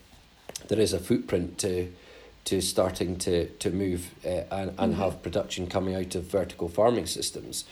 [0.68, 1.92] There is a footprint to
[2.44, 4.92] to starting to to move uh, and, and mm-hmm.
[4.94, 7.64] have production coming out of vertical farming systems.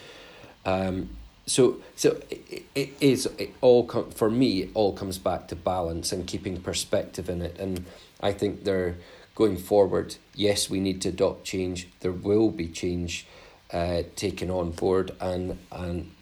[0.64, 1.10] Um,
[1.46, 5.56] so so it, it is it all com- for me it all comes back to
[5.56, 7.84] balance and keeping perspective in it and
[8.20, 8.96] I think they're
[9.34, 13.26] going forward yes we need to adopt change there will be change
[13.72, 16.12] uh, taken on board and and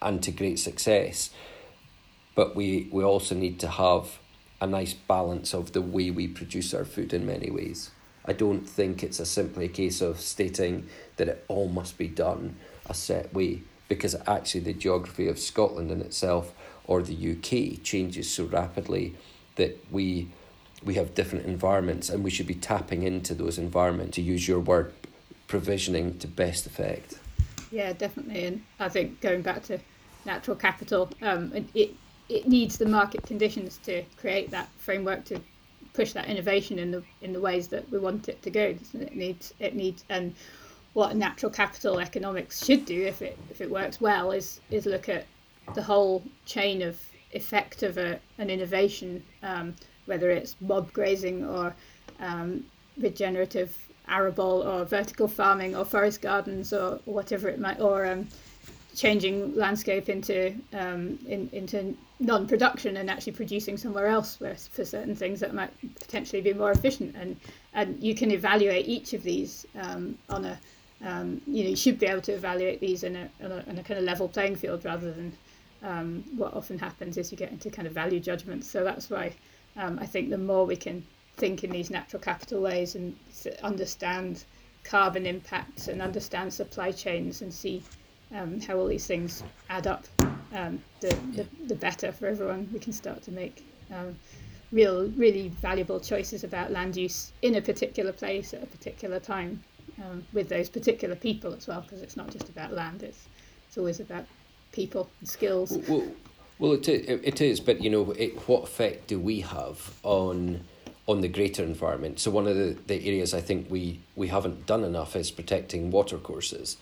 [0.00, 1.30] and to great success
[2.34, 4.18] but we, we also need to have
[4.60, 7.90] a nice balance of the way we produce our food in many ways.
[8.24, 12.08] I don't think it's a simply a case of stating that it all must be
[12.08, 16.54] done a set way because actually the geography of Scotland in itself
[16.86, 19.14] or the UK changes so rapidly
[19.56, 20.28] that we
[20.84, 24.60] we have different environments and we should be tapping into those environments to use your
[24.60, 24.92] word
[25.46, 27.18] provisioning to best effect.
[27.70, 28.44] Yeah, definitely.
[28.44, 29.78] And I think going back to
[30.26, 31.94] natural capital, um, it, it
[32.46, 35.40] needs the market conditions to create that framework to
[35.92, 38.74] push that innovation in the in the ways that we want it to go.
[38.94, 40.34] It needs it needs and
[40.92, 45.08] what natural capital economics should do if it if it works well is is look
[45.08, 45.26] at
[45.74, 46.98] the whole chain of
[47.34, 49.74] effect of a, an innovation, um,
[50.06, 51.74] whether it's mob grazing or
[52.20, 52.64] um,
[52.96, 53.76] regenerative
[54.08, 58.28] arable or vertical farming or forest gardens or whatever it might or um,
[58.94, 65.14] changing landscape into um, in, into non-production and actually producing somewhere else where, for certain
[65.14, 67.14] things that might potentially be more efficient.
[67.16, 67.36] And
[67.72, 70.58] and you can evaluate each of these um, on a
[71.04, 73.82] um, you know you should be able to evaluate these in a, in a, a
[73.82, 75.32] kind of level playing field rather than
[75.82, 79.32] um, what often happens is you get into kind of value judgments so that's why
[79.76, 81.04] um, I think the more we can
[81.36, 83.16] think in these natural capital ways and
[83.62, 84.44] understand
[84.84, 87.82] carbon impacts and understand supply chains and see
[88.34, 90.04] um, how all these things add up,
[90.54, 92.68] um, the, the, the better for everyone.
[92.72, 94.16] We can start to make um,
[94.72, 99.62] real, really valuable choices about land use in a particular place at a particular time
[100.02, 103.26] um, with those particular people as well, because it's not just about land, it's,
[103.68, 104.24] it's always about
[104.72, 105.76] people and skills.
[105.88, 106.06] Well,
[106.58, 110.64] well it, is, it is, but you know, it, what effect do we have on
[111.06, 112.18] on the greater environment?
[112.18, 115.90] So one of the, the areas I think we, we haven't done enough is protecting
[115.90, 116.78] watercourses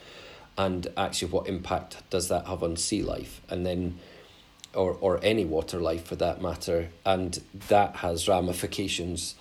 [0.59, 3.99] and actually what impact does that have on sea life and then
[4.75, 6.89] or, or any water life for that matter.
[7.05, 7.39] And
[7.69, 9.35] that has ramifications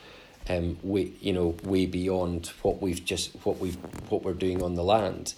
[0.50, 3.76] um way you know way beyond what we've just what we've
[4.10, 5.36] what we're doing on the land.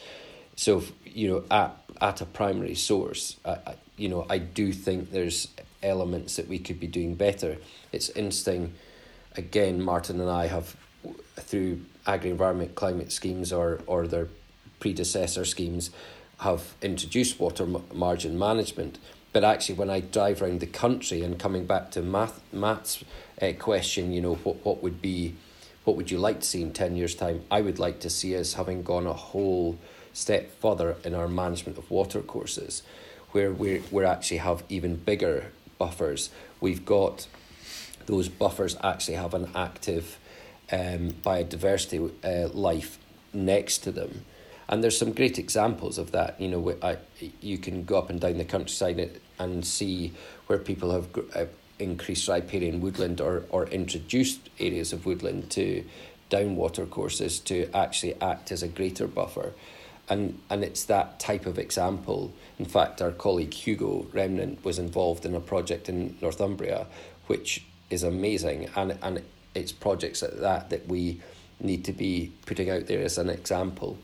[0.55, 5.11] So you know at at a primary source I, I, you know I do think
[5.11, 5.49] there's
[5.81, 7.57] elements that we could be doing better.
[7.91, 8.75] It's interesting
[9.35, 10.77] again Martin and I have
[11.35, 14.29] through agri environment climate schemes or or their
[14.83, 15.91] predecessor schemes
[16.39, 18.99] have introduced water margin management.
[19.31, 23.01] But actually, when I drive around the country and coming back to math, Matt's
[23.41, 25.35] uh, question, you know, what, what would be,
[25.85, 27.43] what would you like to see in 10 years' time?
[27.49, 29.79] I would like to see us having gone a whole
[30.11, 32.83] step further in our management of water courses,
[33.31, 36.29] where we we actually have even bigger buffers.
[36.59, 37.27] We've got
[38.05, 40.19] those buffers actually have an active
[40.73, 42.99] um, biodiversity uh, life
[43.33, 44.25] next to them
[44.69, 46.39] and there's some great examples of that.
[46.39, 46.97] You know, I,
[47.41, 50.13] you can go up and down the countryside and see
[50.47, 51.45] where people have uh,
[51.79, 55.83] increased riparian woodland or, or introduced areas of woodland to
[56.29, 59.53] down water courses to actually act as a greater buffer.
[60.09, 62.33] And, and it's that type of example.
[62.59, 66.87] In fact, our colleague Hugo Remnant was involved in a project in Northumbria,
[67.27, 68.69] which is amazing.
[68.75, 69.21] And, and
[69.53, 71.21] it's projects like that that we
[71.59, 73.97] need to be putting out there as an example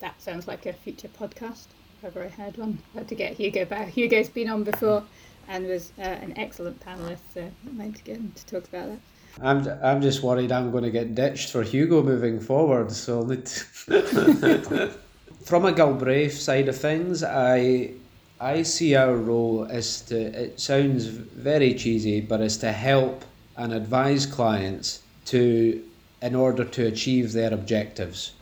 [0.00, 1.66] that sounds like a future podcast.
[1.98, 3.88] If ever I had one, I had to get Hugo back.
[3.88, 5.04] Hugo's been on before
[5.48, 8.98] and was uh, an excellent panelist, so I might get him to talk about that.
[9.40, 12.90] I'm I'm just worried I'm going to get ditched for Hugo moving forward.
[12.90, 13.22] So
[15.44, 17.92] from a Galbraith side of things, I
[18.40, 23.24] I see our role as to it sounds very cheesy, but is to help
[23.56, 25.82] and advise clients to
[26.22, 28.32] in order to achieve their objectives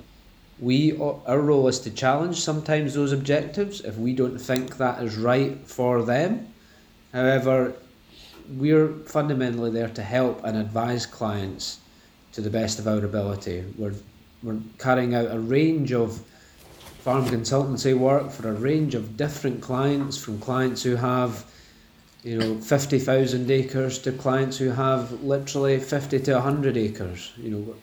[0.61, 5.17] we our role is to challenge sometimes those objectives if we don't think that is
[5.17, 6.53] right for them.
[7.13, 7.75] However,
[8.57, 11.79] we're fundamentally there to help and advise clients
[12.33, 13.65] to the best of our ability.
[13.77, 13.95] We're
[14.43, 16.23] we're carrying out a range of
[17.01, 21.45] farm consultancy work for a range of different clients, from clients who have
[22.23, 27.33] you know 50,000 acres to clients who have literally 50 to 100 acres.
[27.37, 27.75] You know,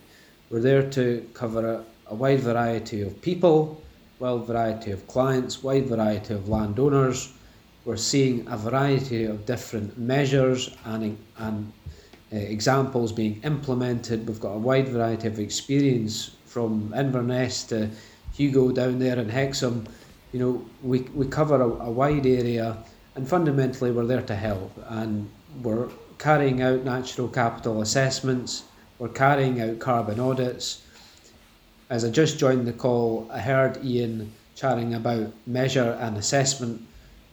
[0.50, 3.82] we're there to cover a, a wide variety of people,
[4.20, 7.34] wide variety of clients, wide variety of landowners.
[7.86, 11.72] We're seeing a variety of different measures and, and
[12.34, 14.28] uh, examples being implemented.
[14.28, 17.90] We've got a wide variety of experience from Inverness to
[18.34, 19.88] Hugo down there in Hexham.
[20.32, 22.78] You know, we, we cover a, a wide area
[23.16, 25.30] and fundamentally we're there to help and
[25.62, 28.64] we're carrying out natural capital assessments,
[29.00, 30.85] we're carrying out carbon audits,
[31.90, 36.82] as I just joined the call, I heard Ian chatting about measure and assessment.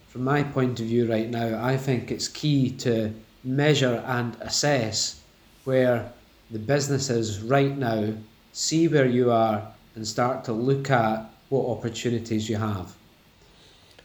[0.09, 3.13] From my point of view right now, I think it's key to
[3.45, 5.21] measure and assess
[5.65, 6.13] where
[6.51, 8.13] the businesses right now
[8.53, 12.95] see where you are and start to look at what opportunities you have.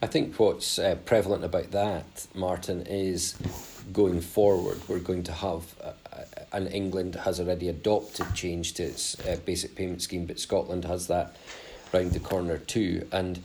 [0.01, 3.35] I think what's uh, prevalent about that, Martin, is
[3.93, 5.63] going forward, we're going to have
[6.51, 11.07] and England has already adopted change to its uh, basic payment scheme, but Scotland has
[11.07, 11.35] that
[11.93, 13.07] round the corner too.
[13.11, 13.41] And,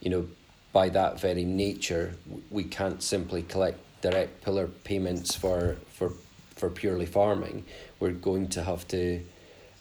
[0.00, 0.26] you know,
[0.72, 2.14] by that very nature,
[2.50, 6.12] we can't simply collect direct pillar payments for, for,
[6.54, 7.64] for purely farming.
[8.00, 9.22] We're going to have to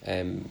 [0.06, 0.50] um,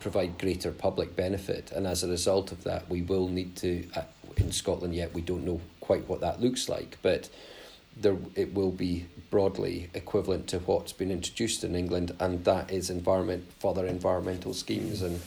[0.00, 1.72] provide greater public benefit.
[1.72, 4.02] And as a result of that, we will need to, uh,
[4.36, 7.28] in Scotland, yet we don't know quite what that looks like, but
[7.96, 12.90] there it will be broadly equivalent to what's been introduced in England, and that is
[12.90, 15.20] environment further environmental schemes, and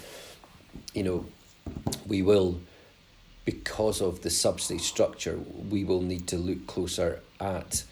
[0.93, 1.25] you know,
[2.07, 2.59] we will,
[3.45, 5.39] because of the subsidy structure,
[5.69, 7.83] we will need to look closer at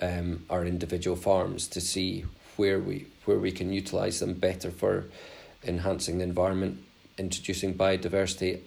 [0.00, 2.24] um, our individual farms to see
[2.56, 5.04] where we where we can utilise them better for
[5.64, 6.78] enhancing the environment,
[7.18, 8.60] introducing biodiversity,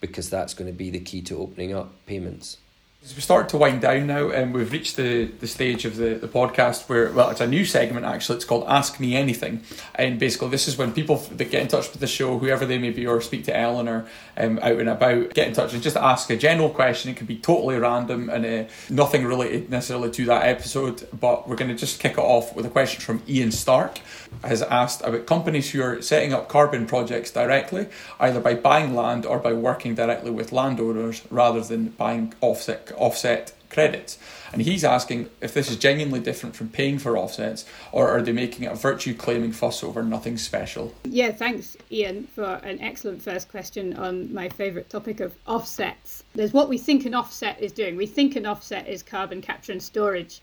[0.00, 2.58] because that's going to be the key to opening up payments.
[3.00, 5.94] As we start to wind down now, and um, we've reached the, the stage of
[5.98, 8.34] the, the podcast where, well, it's a new segment actually.
[8.34, 9.62] It's called Ask Me Anything.
[9.94, 12.76] And basically, this is when people that get in touch with the show, whoever they
[12.76, 15.96] may be, or speak to Eleanor um, out and about, get in touch and just
[15.96, 17.12] ask a general question.
[17.12, 21.06] It can be totally random and uh, nothing related necessarily to that episode.
[21.18, 24.00] But we're going to just kick it off with a question from Ian Stark,
[24.42, 27.86] has asked about companies who are setting up carbon projects directly,
[28.18, 33.52] either by buying land or by working directly with landowners rather than buying offset offset
[33.70, 34.18] credits.
[34.52, 38.32] And he's asking if this is genuinely different from paying for offsets, or are they
[38.32, 40.94] making a virtue claiming fuss over nothing special?
[41.04, 46.24] Yeah, thanks, Ian, for an excellent first question on my favourite topic of offsets.
[46.34, 47.96] There's what we think an offset is doing.
[47.96, 50.40] We think an offset is carbon capture and storage.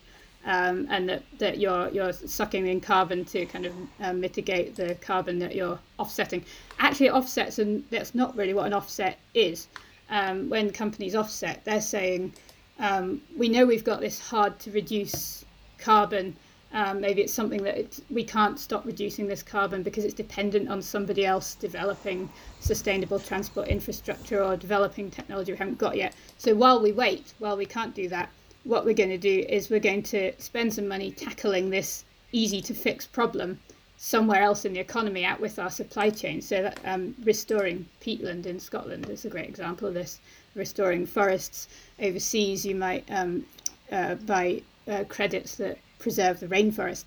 [0.47, 4.93] Um, and that, that you're you're sucking in carbon to kind of uh, mitigate the
[5.01, 6.45] carbon that you're offsetting.
[6.77, 9.67] Actually, offsets and that's not really what an offset is
[10.09, 12.33] um, when companies offset, they're saying,
[12.79, 15.45] um, we know we've got this hard to reduce
[15.77, 16.35] carbon.
[16.73, 20.69] Um, maybe it's something that it's, we can't stop reducing this carbon because it's dependent
[20.69, 22.29] on somebody else developing
[22.59, 26.13] sustainable transport infrastructure or developing technology we haven't got yet.
[26.37, 28.29] So while we wait, while we can't do that,
[28.65, 32.61] what we're going to do is we're going to spend some money tackling this easy
[32.61, 33.59] to fix problem
[34.05, 36.39] somewhere else in the economy out with our supply chain.
[36.39, 40.19] So that, um, restoring peatland in Scotland is a great example of this.
[40.53, 41.67] Restoring forests
[41.99, 43.47] overseas, you might um,
[43.91, 47.05] uh, buy uh, credits that preserve the rainforest.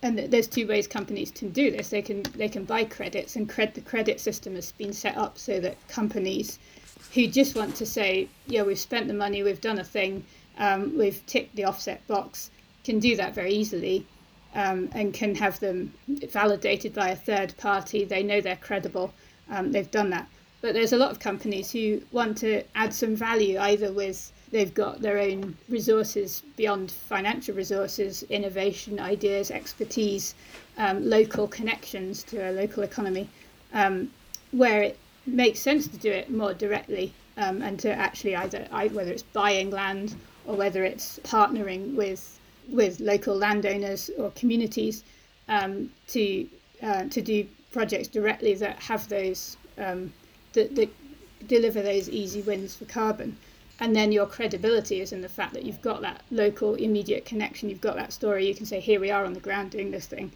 [0.00, 1.88] And there's two ways companies can do this.
[1.88, 5.36] They can they can buy credits, and cred- the credit system has been set up
[5.38, 6.60] so that companies
[7.14, 10.24] who just want to say, yeah, we've spent the money, we've done a thing,
[10.58, 12.50] um, we've ticked the offset box,
[12.84, 14.06] can do that very easily
[14.56, 18.04] um, and can have them validated by a third party.
[18.04, 19.12] They know they're credible.
[19.50, 20.26] Um, they've done that.
[20.62, 24.72] But there's a lot of companies who want to add some value either with they've
[24.72, 30.34] got their own resources beyond financial resources, innovation, ideas, expertise,
[30.78, 33.28] um, local connections to a local economy,
[33.74, 34.10] um,
[34.52, 39.12] where it makes sense to do it more directly um, and to actually either whether
[39.12, 40.14] it's buying land
[40.46, 42.38] or whether it's partnering with
[42.68, 45.04] with local landowners or communities
[45.48, 46.48] um, to
[46.82, 50.12] uh, to do projects directly that have those um,
[50.52, 50.88] that, that
[51.46, 53.36] deliver those easy wins for carbon.
[53.78, 57.68] And then your credibility is in the fact that you've got that local immediate connection.
[57.68, 58.46] You've got that story.
[58.46, 60.32] You can say, "Here we are on the ground doing this thing."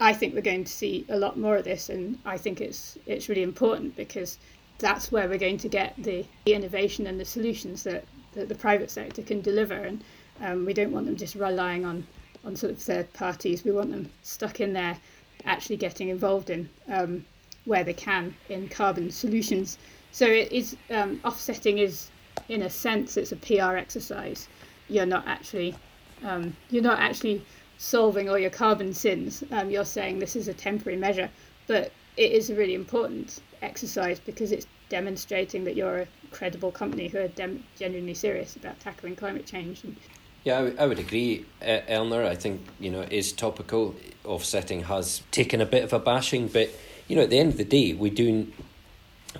[0.00, 2.98] I think we're going to see a lot more of this, and I think it's
[3.06, 4.38] it's really important because
[4.78, 8.54] that's where we're going to get the, the innovation and the solutions that, that the
[8.54, 9.74] private sector can deliver.
[9.74, 10.02] And
[10.40, 12.06] um, we don't want them just relying on,
[12.44, 13.64] on sort of third parties.
[13.64, 14.98] We want them stuck in there,
[15.44, 17.24] actually getting involved in um,
[17.64, 19.78] where they can in carbon solutions.
[20.12, 22.10] So it is um, offsetting is,
[22.48, 24.48] in a sense, it's a PR exercise.
[24.88, 25.74] You're not actually
[26.22, 27.44] um, you're not actually
[27.78, 29.42] solving all your carbon sins.
[29.50, 31.28] Um, you're saying this is a temporary measure,
[31.66, 37.08] but it is a really important exercise because it's demonstrating that you're a credible company
[37.08, 39.96] who are dem- genuinely serious about tackling climate change and
[40.44, 42.24] yeah, I, w- I would agree, uh, Eleanor.
[42.24, 43.94] I think you know it is topical.
[44.24, 46.70] Offsetting has taken a bit of a bashing, but
[47.08, 48.46] you know at the end of the day, we do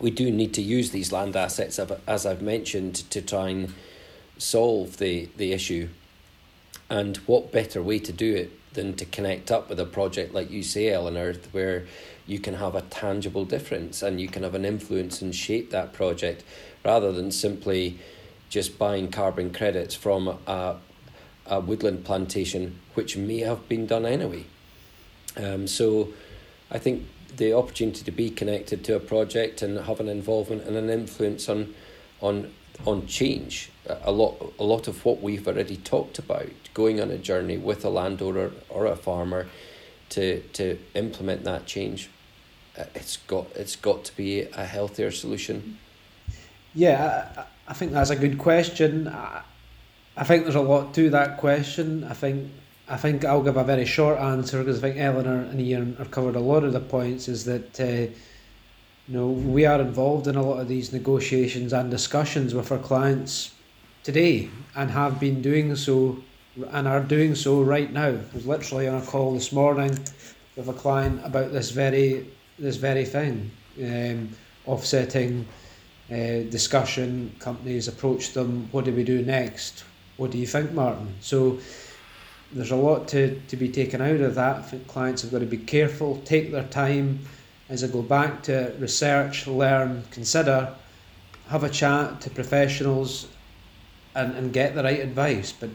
[0.00, 3.72] we do need to use these land assets, as I've mentioned, to try and
[4.38, 5.88] solve the the issue.
[6.88, 10.50] And what better way to do it than to connect up with a project like
[10.50, 11.86] you say, Eleanor, where
[12.26, 15.92] you can have a tangible difference and you can have an influence and shape that
[15.92, 16.44] project,
[16.84, 17.98] rather than simply
[18.48, 20.76] just buying carbon credits from a
[21.46, 24.44] a woodland plantation, which may have been done anyway.
[25.36, 26.08] Um, so
[26.70, 30.76] I think the opportunity to be connected to a project and have an involvement and
[30.76, 31.74] an influence on
[32.20, 32.52] on
[32.86, 37.18] on change a lot a lot of what we've already talked about going on a
[37.18, 39.46] journey with a landowner or a farmer
[40.08, 42.08] to to implement that change
[42.78, 45.78] uh, it's got it's got to be a healthier solution
[46.74, 49.08] yeah I, think that's a good question
[50.22, 52.04] think there's a lot to that question.
[52.04, 52.52] I think
[52.86, 56.10] I think I'll give a very short answer because I think Eleanor and Ian have
[56.10, 57.26] covered a lot of the points.
[57.26, 58.12] Is that uh, you
[59.08, 63.54] know we are involved in a lot of these negotiations and discussions with our clients
[64.04, 66.18] today and have been doing so
[66.70, 68.08] and are doing so right now.
[68.08, 69.98] I was literally on a call this morning
[70.54, 73.50] with a client about this very this very thing,
[73.82, 74.28] um,
[74.66, 75.44] offsetting
[76.10, 77.34] uh, discussion.
[77.40, 78.68] Companies approach them.
[78.70, 79.84] What do we do next?
[80.16, 81.14] What do you think, Martin?
[81.20, 81.58] So
[82.52, 84.72] there's a lot to, to be taken out of that.
[84.86, 87.20] Clients have got to be careful, take their time
[87.68, 90.74] as I go back to research, learn, consider,
[91.48, 93.26] have a chat to professionals
[94.14, 95.52] and, and get the right advice.
[95.52, 95.70] But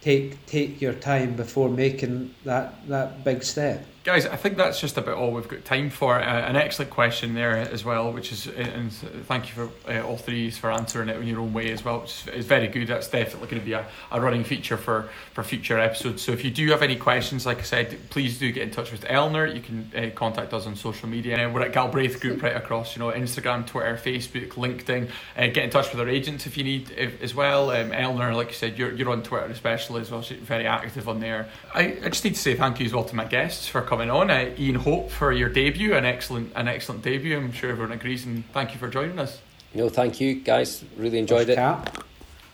[0.00, 3.84] take take your time before making that that big step.
[4.04, 6.20] Guys, I think that's just about all we've got time for.
[6.20, 10.18] Uh, an excellent question there as well, which is, and thank you for uh, all
[10.18, 12.88] three for answering it in your own way as well, which is very good.
[12.88, 16.20] That's definitely going to be a, a running feature for, for future episodes.
[16.20, 18.92] So if you do have any questions, like I said, please do get in touch
[18.92, 19.46] with Eleanor.
[19.46, 21.50] You can uh, contact us on social media.
[21.50, 25.08] we're at Galbraith Group right across, you know, Instagram, Twitter, Facebook, LinkedIn.
[25.34, 27.70] Uh, get in touch with our agents if you need if, as well.
[27.70, 27.88] Um,
[28.34, 30.20] like you said, you're, you're on Twitter especially as well.
[30.20, 31.48] She's very active on there.
[31.74, 33.93] I, I just need to say thank you as well to my guests for coming
[34.00, 34.30] on.
[34.30, 37.36] Uh, Ian Hope for your debut, an excellent, an excellent debut.
[37.36, 39.40] I'm sure everyone agrees, and thank you for joining us.
[39.74, 40.84] No, thank you guys.
[40.96, 41.56] Really enjoyed it.
[41.56, 42.04] Cap.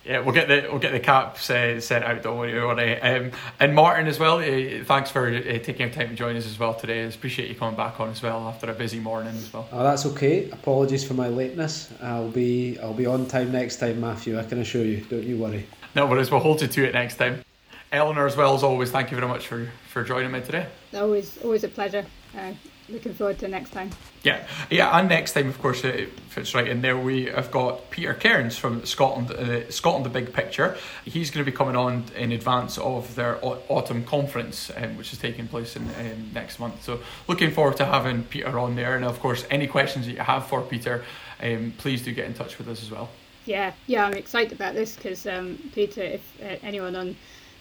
[0.05, 2.23] Yeah, we'll get the we'll get the caps uh, sent out.
[2.23, 3.01] Don't worry.
[3.01, 4.39] Um, and Martin as well.
[4.39, 7.05] Uh, thanks for uh, taking your time to join us as well today.
[7.05, 9.69] I appreciate you coming back on as well after a busy morning as well.
[9.71, 10.49] Oh, that's okay.
[10.51, 11.93] Apologies for my lateness.
[12.03, 14.39] I'll be I'll be on time next time, Matthew.
[14.39, 15.03] I can assure you.
[15.05, 15.67] Don't you worry.
[15.95, 16.31] No worries.
[16.31, 17.45] We'll hold you to it next time.
[17.93, 20.67] Eleanor, as well as always, thank you very much for, for joining me today.
[20.95, 22.07] Always, always a pleasure.
[22.39, 22.53] Uh,
[22.89, 23.91] looking forward to next time.
[24.23, 26.97] Yeah, yeah, and next time, of course, it fits right in there.
[26.97, 30.77] We have got Peter Cairns from Scotland, uh, Scotland, the Big Picture.
[31.05, 35.19] He's going to be coming on in advance of their autumn conference, um, which is
[35.19, 36.85] taking place in um, next month.
[36.85, 38.95] So, looking forward to having Peter on there.
[38.95, 41.05] And of course, any questions that you have for Peter,
[41.43, 43.09] um, please do get in touch with us as well.
[43.47, 47.17] Yeah, yeah, I'm excited about this because um, Peter, if uh, anyone on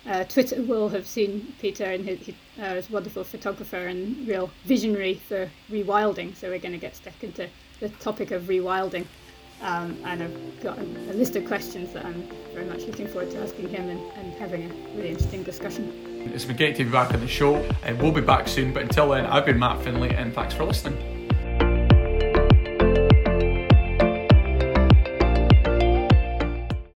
[0.07, 4.49] uh, Twitter will have seen Peter and his, his, uh, his, wonderful photographer and real
[4.65, 6.35] visionary for rewilding.
[6.35, 7.47] So we're going to get stuck into
[7.79, 9.05] the topic of rewilding.
[9.61, 13.29] Um, and I've got a, a, list of questions that I'm very much looking forward
[13.31, 16.31] to asking him and, and having a really interesting discussion.
[16.33, 18.71] It's been great to be back on the show, and we'll be back soon.
[18.71, 21.18] But until then, I've been Matt Finlay, and thanks for listening.